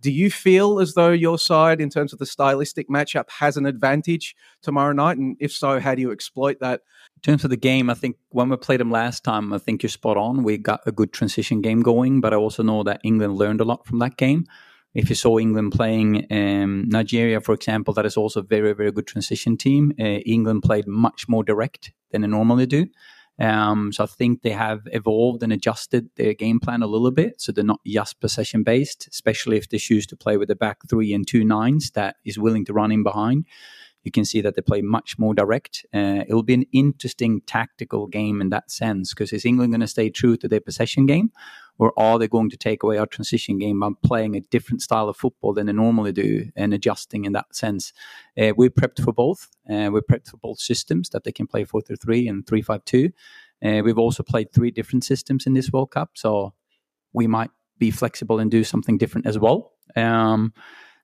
[0.00, 3.64] Do you feel as though your side, in terms of the stylistic matchup, has an
[3.64, 5.16] advantage tomorrow night?
[5.16, 6.82] And if so, how do you exploit that?
[7.16, 9.82] In terms of the game, I think when we played them last time, I think
[9.82, 10.42] you're spot on.
[10.42, 13.64] We got a good transition game going, but I also know that England learned a
[13.64, 14.44] lot from that game.
[14.94, 18.92] If you saw England playing um, Nigeria, for example, that is also a very, very
[18.92, 19.92] good transition team.
[19.98, 22.86] Uh, England played much more direct than they normally do.
[23.38, 27.40] Um, so I think they have evolved and adjusted their game plan a little bit.
[27.40, 30.78] So they're not just possession based, especially if they choose to play with the back
[30.88, 33.46] three and two nines that is willing to run in behind.
[34.04, 35.84] You can see that they play much more direct.
[35.92, 39.80] Uh, it will be an interesting tactical game in that sense because is England going
[39.80, 41.30] to stay true to their possession game,
[41.78, 45.08] or are they going to take away our transition game by playing a different style
[45.08, 47.92] of football than they normally do and adjusting in that sense?
[48.38, 49.48] Uh, we're prepped for both.
[49.68, 52.62] Uh, we're prepped for both systems that they can play 4 3 3 and 3
[52.62, 53.10] 5 2.
[53.64, 56.52] Uh, we've also played three different systems in this World Cup, so
[57.12, 59.72] we might be flexible and do something different as well.
[59.96, 60.52] Um,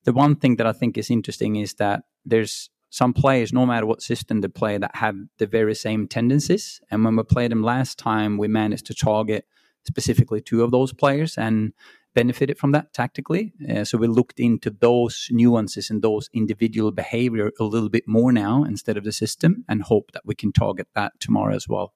[0.04, 3.86] the one thing that I think is interesting is that there's some players, no matter
[3.86, 6.80] what system they play, that have the very same tendencies.
[6.90, 9.46] And when we played them last time, we managed to target
[9.84, 11.72] specifically two of those players and
[12.14, 13.52] benefited from that tactically.
[13.68, 18.32] Uh, so we looked into those nuances and those individual behavior a little bit more
[18.32, 21.94] now instead of the system and hope that we can target that tomorrow as well.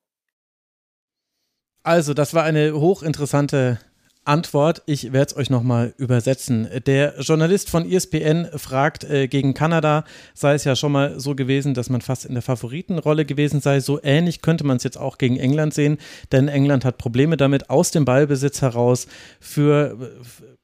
[1.85, 3.79] Also, das war eine hochinteressante
[4.25, 6.69] Antwort, ich werde es euch nochmal übersetzen.
[6.87, 11.75] Der Journalist von ESPN fragt äh, gegen Kanada, sei es ja schon mal so gewesen,
[11.75, 13.81] dass man fast in der Favoritenrolle gewesen sei.
[13.81, 15.99] So ähnlich könnte man es jetzt auch gegen England sehen,
[16.33, 19.07] denn England hat Probleme damit, aus dem Ballbesitz heraus
[19.41, 20.13] für,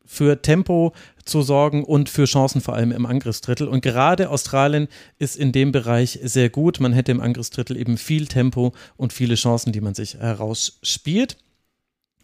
[0.06, 0.94] für Tempo
[1.26, 3.68] zu sorgen und für Chancen vor allem im Angriffsdrittel.
[3.68, 4.88] Und gerade Australien
[5.18, 6.80] ist in dem Bereich sehr gut.
[6.80, 11.36] Man hätte im Angriffsdrittel eben viel Tempo und viele Chancen, die man sich herausspielt.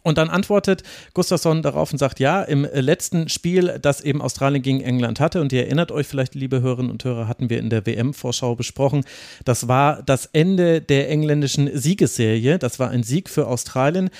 [0.06, 0.84] Und dann antwortet
[1.14, 5.52] Gustafsson darauf und sagt, ja, im letzten Spiel, das eben Australien gegen England hatte, und
[5.52, 9.04] ihr erinnert euch vielleicht, liebe Hörerinnen und Hörer, hatten wir in der WM-Vorschau besprochen,
[9.44, 12.60] das war das Ende der engländischen Siegesserie.
[12.60, 14.10] Das war ein Sieg für Australien.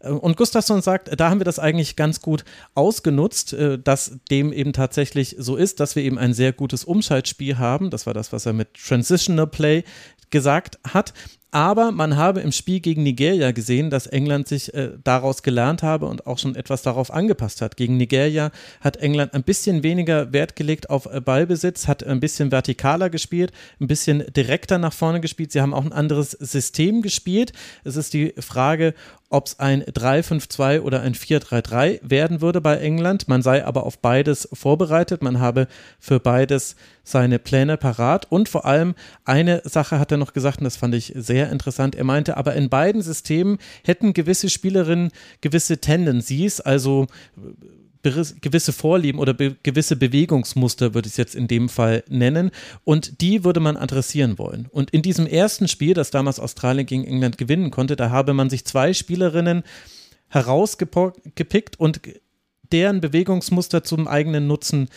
[0.00, 2.44] Und Gustafsson sagt, da haben wir das eigentlich ganz gut
[2.74, 7.56] ausgenutzt, äh, dass dem eben tatsächlich so ist, dass wir eben ein sehr gutes Umschaltspiel
[7.58, 7.90] haben.
[7.90, 9.84] Das war das, was er mit Transitional Play
[10.30, 11.12] gesagt hat.
[11.52, 16.06] Aber man habe im Spiel gegen Nigeria gesehen, dass England sich äh, daraus gelernt habe
[16.06, 17.76] und auch schon etwas darauf angepasst hat.
[17.76, 22.50] Gegen Nigeria hat England ein bisschen weniger Wert gelegt auf äh, Ballbesitz, hat ein bisschen
[22.50, 25.52] vertikaler gespielt, ein bisschen direkter nach vorne gespielt.
[25.52, 27.52] Sie haben auch ein anderes System gespielt.
[27.84, 28.92] Es ist die Frage,
[29.28, 33.28] ob es ein 3-5-2 oder ein 4-3-3 werden würde bei England.
[33.28, 35.22] Man sei aber auf beides vorbereitet.
[35.22, 35.66] Man habe
[35.98, 38.30] für beides seine Pläne parat.
[38.30, 41.94] Und vor allem eine Sache hat er noch gesagt, und das fand ich sehr interessant.
[41.94, 45.10] Er meinte, aber in beiden Systemen hätten gewisse Spielerinnen
[45.40, 47.06] gewisse Tendencies, also
[48.40, 52.50] gewisse Vorlieben oder be gewisse Bewegungsmuster, würde ich es jetzt in dem Fall nennen.
[52.84, 54.66] Und die würde man adressieren wollen.
[54.70, 58.50] Und in diesem ersten Spiel, das damals Australien gegen England gewinnen konnte, da habe man
[58.50, 59.62] sich zwei Spielerinnen
[60.28, 62.00] herausgepickt und
[62.72, 64.88] deren Bewegungsmuster zum eigenen Nutzen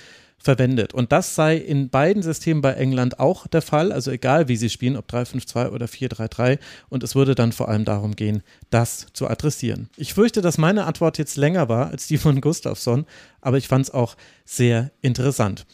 [0.41, 0.93] verwendet.
[0.93, 4.69] Und das sei in beiden Systemen bei England auch der Fall, also egal wie sie
[4.69, 6.59] spielen, ob 3-5-2 oder 4-3-3.
[6.89, 9.89] Und es würde dann vor allem darum gehen, das zu adressieren.
[9.97, 13.05] Ich fürchte, dass meine Antwort jetzt länger war als die von Gustafsson,
[13.41, 14.15] aber ich fand es auch
[14.45, 15.65] sehr interessant.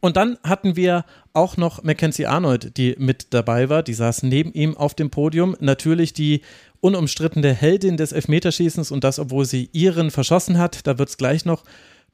[0.00, 3.82] Und dann hatten wir auch noch Mackenzie Arnold, die mit dabei war.
[3.82, 5.56] Die saß neben ihm auf dem Podium.
[5.60, 6.42] Natürlich die
[6.80, 10.86] unumstrittene Heldin des Elfmeterschießens und das, obwohl sie ihren verschossen hat.
[10.86, 11.64] Da wird es gleich noch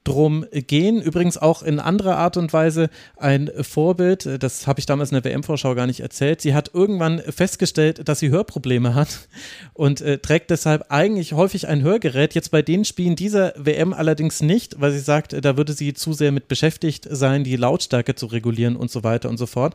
[0.05, 1.03] drum gehen.
[1.03, 5.31] Übrigens auch in anderer Art und Weise ein Vorbild, das habe ich damals in der
[5.31, 6.41] WM-Vorschau gar nicht erzählt.
[6.41, 9.29] Sie hat irgendwann festgestellt, dass sie Hörprobleme hat
[9.75, 12.35] und äh, trägt deshalb eigentlich häufig ein Hörgerät.
[12.35, 16.13] Jetzt bei den Spielen dieser WM allerdings nicht, weil sie sagt, da würde sie zu
[16.13, 19.75] sehr mit beschäftigt sein, die Lautstärke zu regulieren und so weiter und so fort.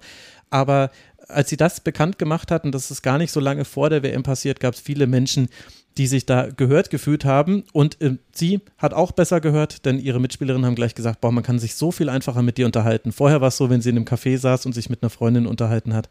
[0.50, 0.90] Aber
[1.28, 4.04] als sie das bekannt gemacht hat, und das ist gar nicht so lange vor der
[4.04, 5.50] WM passiert, gab es viele Menschen,
[5.98, 7.64] die sich da gehört gefühlt haben.
[7.72, 11.44] Und äh, sie hat auch besser gehört, denn ihre Mitspielerinnen haben gleich gesagt, boah, man
[11.44, 13.12] kann sich so viel einfacher mit dir unterhalten.
[13.12, 15.48] Vorher war es so, wenn sie in einem Café saß und sich mit einer Freundin
[15.48, 16.10] unterhalten hat,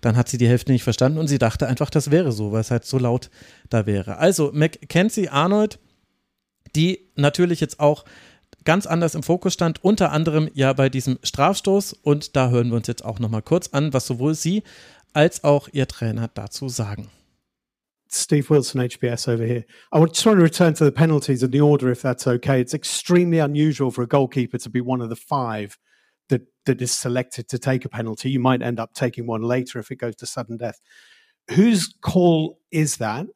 [0.00, 2.60] dann hat sie die Hälfte nicht verstanden und sie dachte einfach, das wäre so, weil
[2.60, 3.30] es halt so laut
[3.70, 4.18] da wäre.
[4.18, 5.78] Also Mackenzie Arnold,
[6.76, 8.04] die natürlich jetzt auch
[8.64, 11.92] ganz anders im Fokus stand, unter anderem ja bei diesem Strafstoß.
[11.92, 14.62] Und da hören wir uns jetzt auch nochmal kurz an, was sowohl sie
[15.12, 17.10] als auch ihr Trainer dazu sagen.
[18.16, 19.64] Steve Wilson, HBS over here.
[19.92, 22.60] I just want to return to the penalties and the order, if that's okay.
[22.60, 25.78] It's extremely unusual for a goalkeeper to be one of the five
[26.28, 28.30] that, that is selected to take a penalty.
[28.30, 30.80] You might end up taking one later if it goes to sudden death.
[31.50, 33.26] Whose call is that?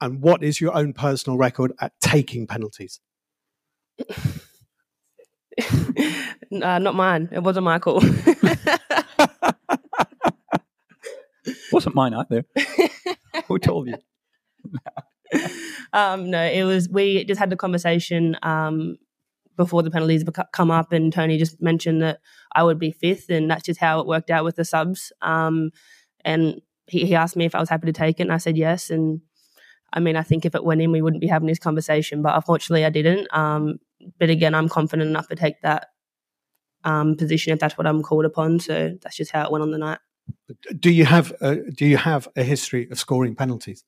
[0.00, 3.00] And what is your own personal record at taking penalties?
[5.60, 7.28] uh, not mine.
[7.32, 8.02] It wasn't my call.
[11.72, 12.44] wasn't mine either.
[13.46, 13.96] Who told you?
[15.92, 16.88] um, no, it was.
[16.88, 18.96] We just had the conversation um,
[19.56, 22.20] before the penalties come up, and Tony just mentioned that
[22.54, 25.12] I would be fifth, and that's just how it worked out with the subs.
[25.22, 25.70] Um,
[26.24, 28.56] and he, he asked me if I was happy to take it, and I said
[28.56, 28.90] yes.
[28.90, 29.20] And
[29.92, 32.34] I mean, I think if it went in, we wouldn't be having this conversation, but
[32.34, 33.26] unfortunately, I didn't.
[33.36, 33.78] Um,
[34.18, 35.88] but again, I'm confident enough to take that
[36.84, 38.60] um, position if that's what I'm called upon.
[38.60, 39.98] So that's just how it went on the night.
[40.78, 43.84] Do you have a, do you have a history of scoring penalties?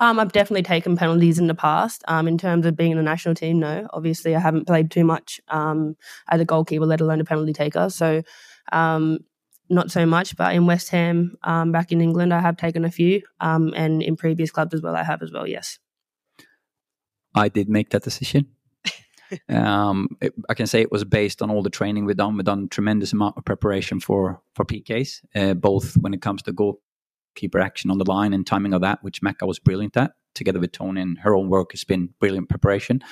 [0.00, 2.02] Um, I've definitely taken penalties in the past.
[2.08, 3.86] Um, in terms of being in the national team, no.
[3.92, 5.96] Obviously, I haven't played too much um,
[6.28, 7.88] as a goalkeeper, let alone a penalty taker.
[7.88, 8.22] So,
[8.72, 9.20] um,
[9.68, 10.36] not so much.
[10.36, 14.02] But in West Ham, um, back in England, I have taken a few, um, and
[14.02, 15.46] in previous clubs as well, I have as well.
[15.46, 15.78] Yes.
[17.34, 18.48] I did make that decision.
[19.48, 22.36] um, it, I can say it was based on all the training we've done.
[22.36, 26.52] We've done tremendous amount of preparation for for PKs, uh, both when it comes to
[27.32, 30.12] goalkeeper action on the line and timing of that, which Mecca was brilliant at.
[30.34, 33.02] Together with Tony and her own work has been brilliant preparation.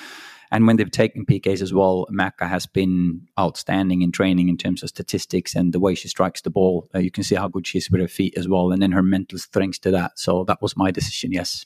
[0.51, 4.83] And when they've taken PKs as well, Mecca has been outstanding in training in terms
[4.83, 6.89] of statistics and the way she strikes the ball.
[6.93, 8.91] Uh, you can see how good she is with her feet as well, and then
[8.91, 10.19] her mental strength to that.
[10.19, 11.31] So that was my decision.
[11.31, 11.65] Yes.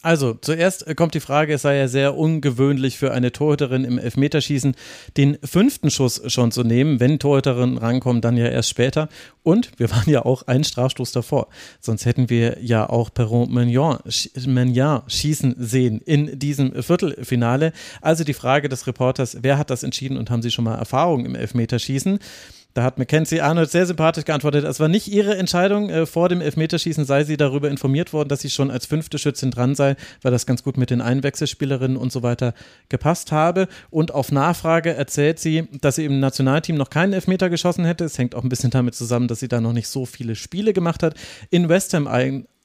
[0.00, 4.76] Also, zuerst kommt die Frage, es sei ja sehr ungewöhnlich für eine Torhüterin im Elfmeterschießen,
[5.16, 7.00] den fünften Schuss schon zu nehmen.
[7.00, 9.08] Wenn Torhüterinnen rankommen, dann ja erst später.
[9.42, 11.48] Und wir waren ja auch einen Strafstoß davor.
[11.80, 13.98] Sonst hätten wir ja auch Perron Mignon,
[14.46, 17.72] Mignon schießen sehen in diesem Viertelfinale.
[18.00, 21.26] Also die Frage des Reporters, wer hat das entschieden und haben Sie schon mal Erfahrung
[21.26, 22.20] im Elfmeterschießen?
[22.74, 25.88] Da hat Mackenzie Arnold sehr sympathisch geantwortet, es war nicht ihre Entscheidung.
[25.90, 29.50] Äh, vor dem Elfmeterschießen sei sie darüber informiert worden, dass sie schon als fünfte Schützin
[29.50, 32.54] dran sei, weil das ganz gut mit den Einwechselspielerinnen und so weiter
[32.88, 33.68] gepasst habe.
[33.90, 38.04] Und auf Nachfrage erzählt sie, dass sie im Nationalteam noch keinen Elfmeter geschossen hätte.
[38.04, 40.72] Es hängt auch ein bisschen damit zusammen, dass sie da noch nicht so viele Spiele
[40.72, 41.14] gemacht hat.
[41.50, 42.06] In West Ham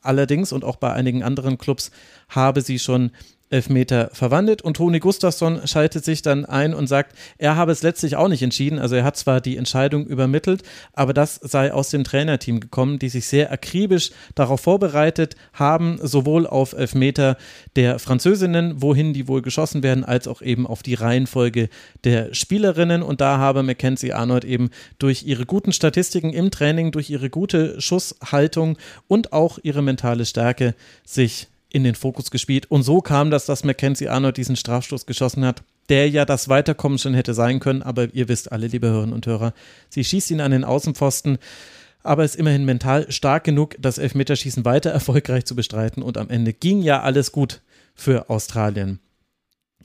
[0.02, 1.92] allerdings und auch bei einigen anderen Clubs
[2.30, 3.12] habe sie schon
[3.54, 8.16] Elfmeter verwandelt und Toni Gustafsson schaltet sich dann ein und sagt, er habe es letztlich
[8.16, 8.80] auch nicht entschieden.
[8.80, 13.10] Also er hat zwar die Entscheidung übermittelt, aber das sei aus dem Trainerteam gekommen, die
[13.10, 17.38] sich sehr akribisch darauf vorbereitet haben, sowohl auf Elfmeter
[17.76, 21.70] der Französinnen, wohin die wohl geschossen werden, als auch eben auf die Reihenfolge
[22.04, 23.04] der Spielerinnen.
[23.04, 27.80] Und da habe Mackenzie Arnold eben durch ihre guten Statistiken im Training, durch ihre gute
[27.80, 28.78] Schusshaltung
[29.08, 30.74] und auch ihre mentale Stärke
[31.06, 32.70] sich in den Fokus gespielt.
[32.72, 37.00] Und so kam das, dass Mackenzie Arnold diesen Strafstoß geschossen hat, der ja das Weiterkommen
[37.00, 37.82] schon hätte sein können.
[37.82, 39.54] Aber ihr wisst alle, liebe Hörerinnen und Hörer,
[39.90, 41.40] sie schießt ihn an den Außenpfosten,
[42.04, 46.04] aber ist immerhin mental stark genug, das Elfmeterschießen weiter erfolgreich zu bestreiten.
[46.04, 47.62] Und am Ende ging ja alles gut
[47.96, 49.00] für Australien.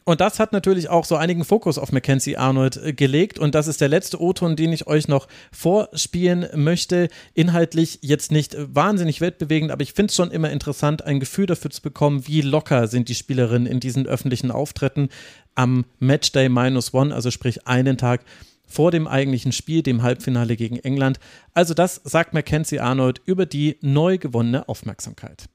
[0.08, 3.38] Und das hat natürlich auch so einigen Fokus auf Mackenzie Arnold äh, gelegt.
[3.38, 7.10] Und das ist der letzte O-Ton, den ich euch noch vorspielen möchte.
[7.34, 11.70] Inhaltlich jetzt nicht wahnsinnig weltbewegend, aber ich finde es schon immer interessant, ein Gefühl dafür
[11.70, 15.10] zu bekommen, wie locker sind die Spielerinnen in diesen öffentlichen Auftritten
[15.54, 18.22] am Matchday Minus One, also sprich einen Tag
[18.64, 21.20] vor dem eigentlichen Spiel, dem Halbfinale gegen England.
[21.52, 25.50] Also das sagt Mackenzie Arnold über die neu gewonnene Aufmerksamkeit.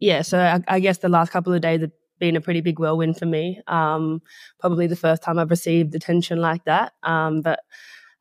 [0.00, 1.82] Yeah, so I, I guess the last couple of days
[2.18, 3.60] been a pretty big whirlwind for me.
[3.66, 4.22] Um,
[4.60, 6.92] probably the first time I've received attention like that.
[7.02, 7.60] Um, but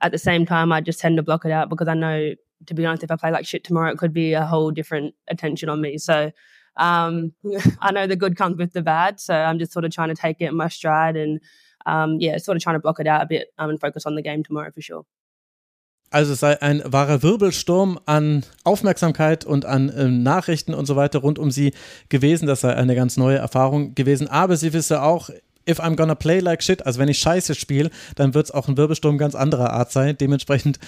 [0.01, 2.33] at the same time, I just tend to block it out because I know,
[2.65, 5.15] to be honest, if I play like shit tomorrow, it could be a whole different
[5.27, 5.97] attention on me.
[5.97, 6.31] So
[6.77, 7.33] um,
[7.81, 9.19] I know the good comes with the bad.
[9.19, 11.39] So I'm just sort of trying to take it in my stride and,
[11.85, 14.15] um, yeah, sort of trying to block it out a bit um, and focus on
[14.15, 15.05] the game tomorrow for sure.
[16.09, 21.19] Also es sei ein wahrer Wirbelsturm an Aufmerksamkeit und an äh, Nachrichten und so weiter
[21.19, 21.73] rund um sie
[22.09, 22.47] gewesen.
[22.47, 24.27] Das sei eine ganz neue Erfahrung gewesen.
[24.27, 25.29] Aber sie wisse auch,
[25.67, 28.67] if I'm gonna play like shit, also wenn ich scheiße spiele, dann wird es auch
[28.67, 30.17] ein Wirbelsturm ganz anderer Art sein.
[30.17, 30.79] Dementsprechend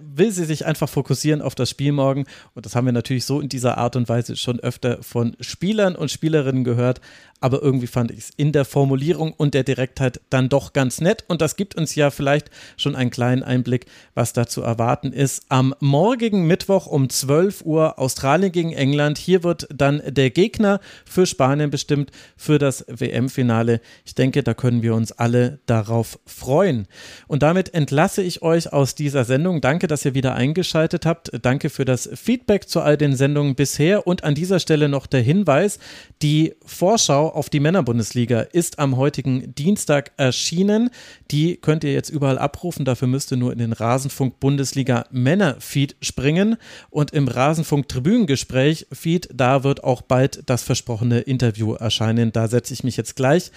[0.00, 2.24] will sie sich einfach fokussieren auf das Spiel morgen.
[2.54, 5.96] Und das haben wir natürlich so in dieser Art und Weise schon öfter von Spielern
[5.96, 7.00] und Spielerinnen gehört
[7.40, 11.24] aber irgendwie fand ich es in der Formulierung und der Direktheit dann doch ganz nett
[11.28, 15.44] und das gibt uns ja vielleicht schon einen kleinen Einblick, was da zu erwarten ist.
[15.48, 19.18] Am morgigen Mittwoch um 12 Uhr Australien gegen England.
[19.18, 23.80] Hier wird dann der Gegner für Spanien bestimmt für das WM-Finale.
[24.04, 26.86] Ich denke, da können wir uns alle darauf freuen.
[27.26, 29.60] Und damit entlasse ich euch aus dieser Sendung.
[29.60, 31.30] Danke, dass ihr wieder eingeschaltet habt.
[31.42, 35.20] Danke für das Feedback zu all den Sendungen bisher und an dieser Stelle noch der
[35.20, 35.78] Hinweis,
[36.22, 40.90] die Vorschau auf die Männerbundesliga ist am heutigen Dienstag erschienen.
[41.30, 42.84] Die könnt ihr jetzt überall abrufen.
[42.84, 46.56] Dafür müsst ihr nur in den Rasenfunk Bundesliga Männer-Feed springen.
[46.90, 52.32] Und im Rasenfunk Tribünengespräch Feed, da wird auch bald das versprochene Interview erscheinen.
[52.32, 53.50] Da setze ich mich jetzt gleich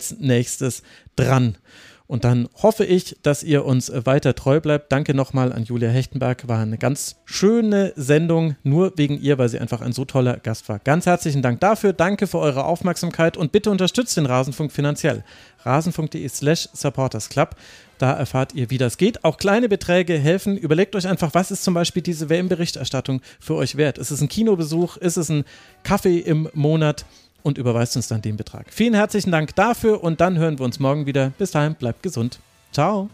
[0.00, 0.82] als nächstes
[1.14, 1.58] dran.
[2.06, 4.90] Und dann hoffe ich, dass ihr uns weiter treu bleibt.
[4.90, 6.48] Danke nochmal an Julia Hechtenberg.
[6.48, 10.68] War eine ganz schöne Sendung, nur wegen ihr, weil sie einfach ein so toller Gast
[10.68, 10.80] war.
[10.80, 11.92] Ganz herzlichen Dank dafür.
[11.92, 15.22] Danke für eure Aufmerksamkeit und bitte unterstützt den Rasenfunk finanziell.
[15.64, 17.50] rasenfunk.de slash supportersclub.
[17.98, 19.22] Da erfahrt ihr, wie das geht.
[19.24, 20.56] Auch kleine Beträge helfen.
[20.56, 23.98] Überlegt euch einfach, was ist zum Beispiel diese WM-Berichterstattung für euch wert?
[23.98, 24.96] Ist es ein Kinobesuch?
[24.96, 25.44] Ist es ein
[25.84, 27.04] Kaffee im Monat?
[27.42, 28.66] Und überweist uns dann den Betrag.
[28.70, 31.30] Vielen herzlichen Dank dafür und dann hören wir uns morgen wieder.
[31.38, 32.38] Bis dahin, bleibt gesund.
[32.72, 33.08] Ciao.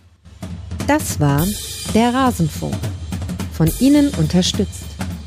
[0.86, 1.46] Das war
[1.94, 2.76] der Rasenfunk.
[3.52, 4.84] Von Ihnen unterstützt.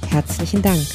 [0.10, 0.86] Herzlichen Dank.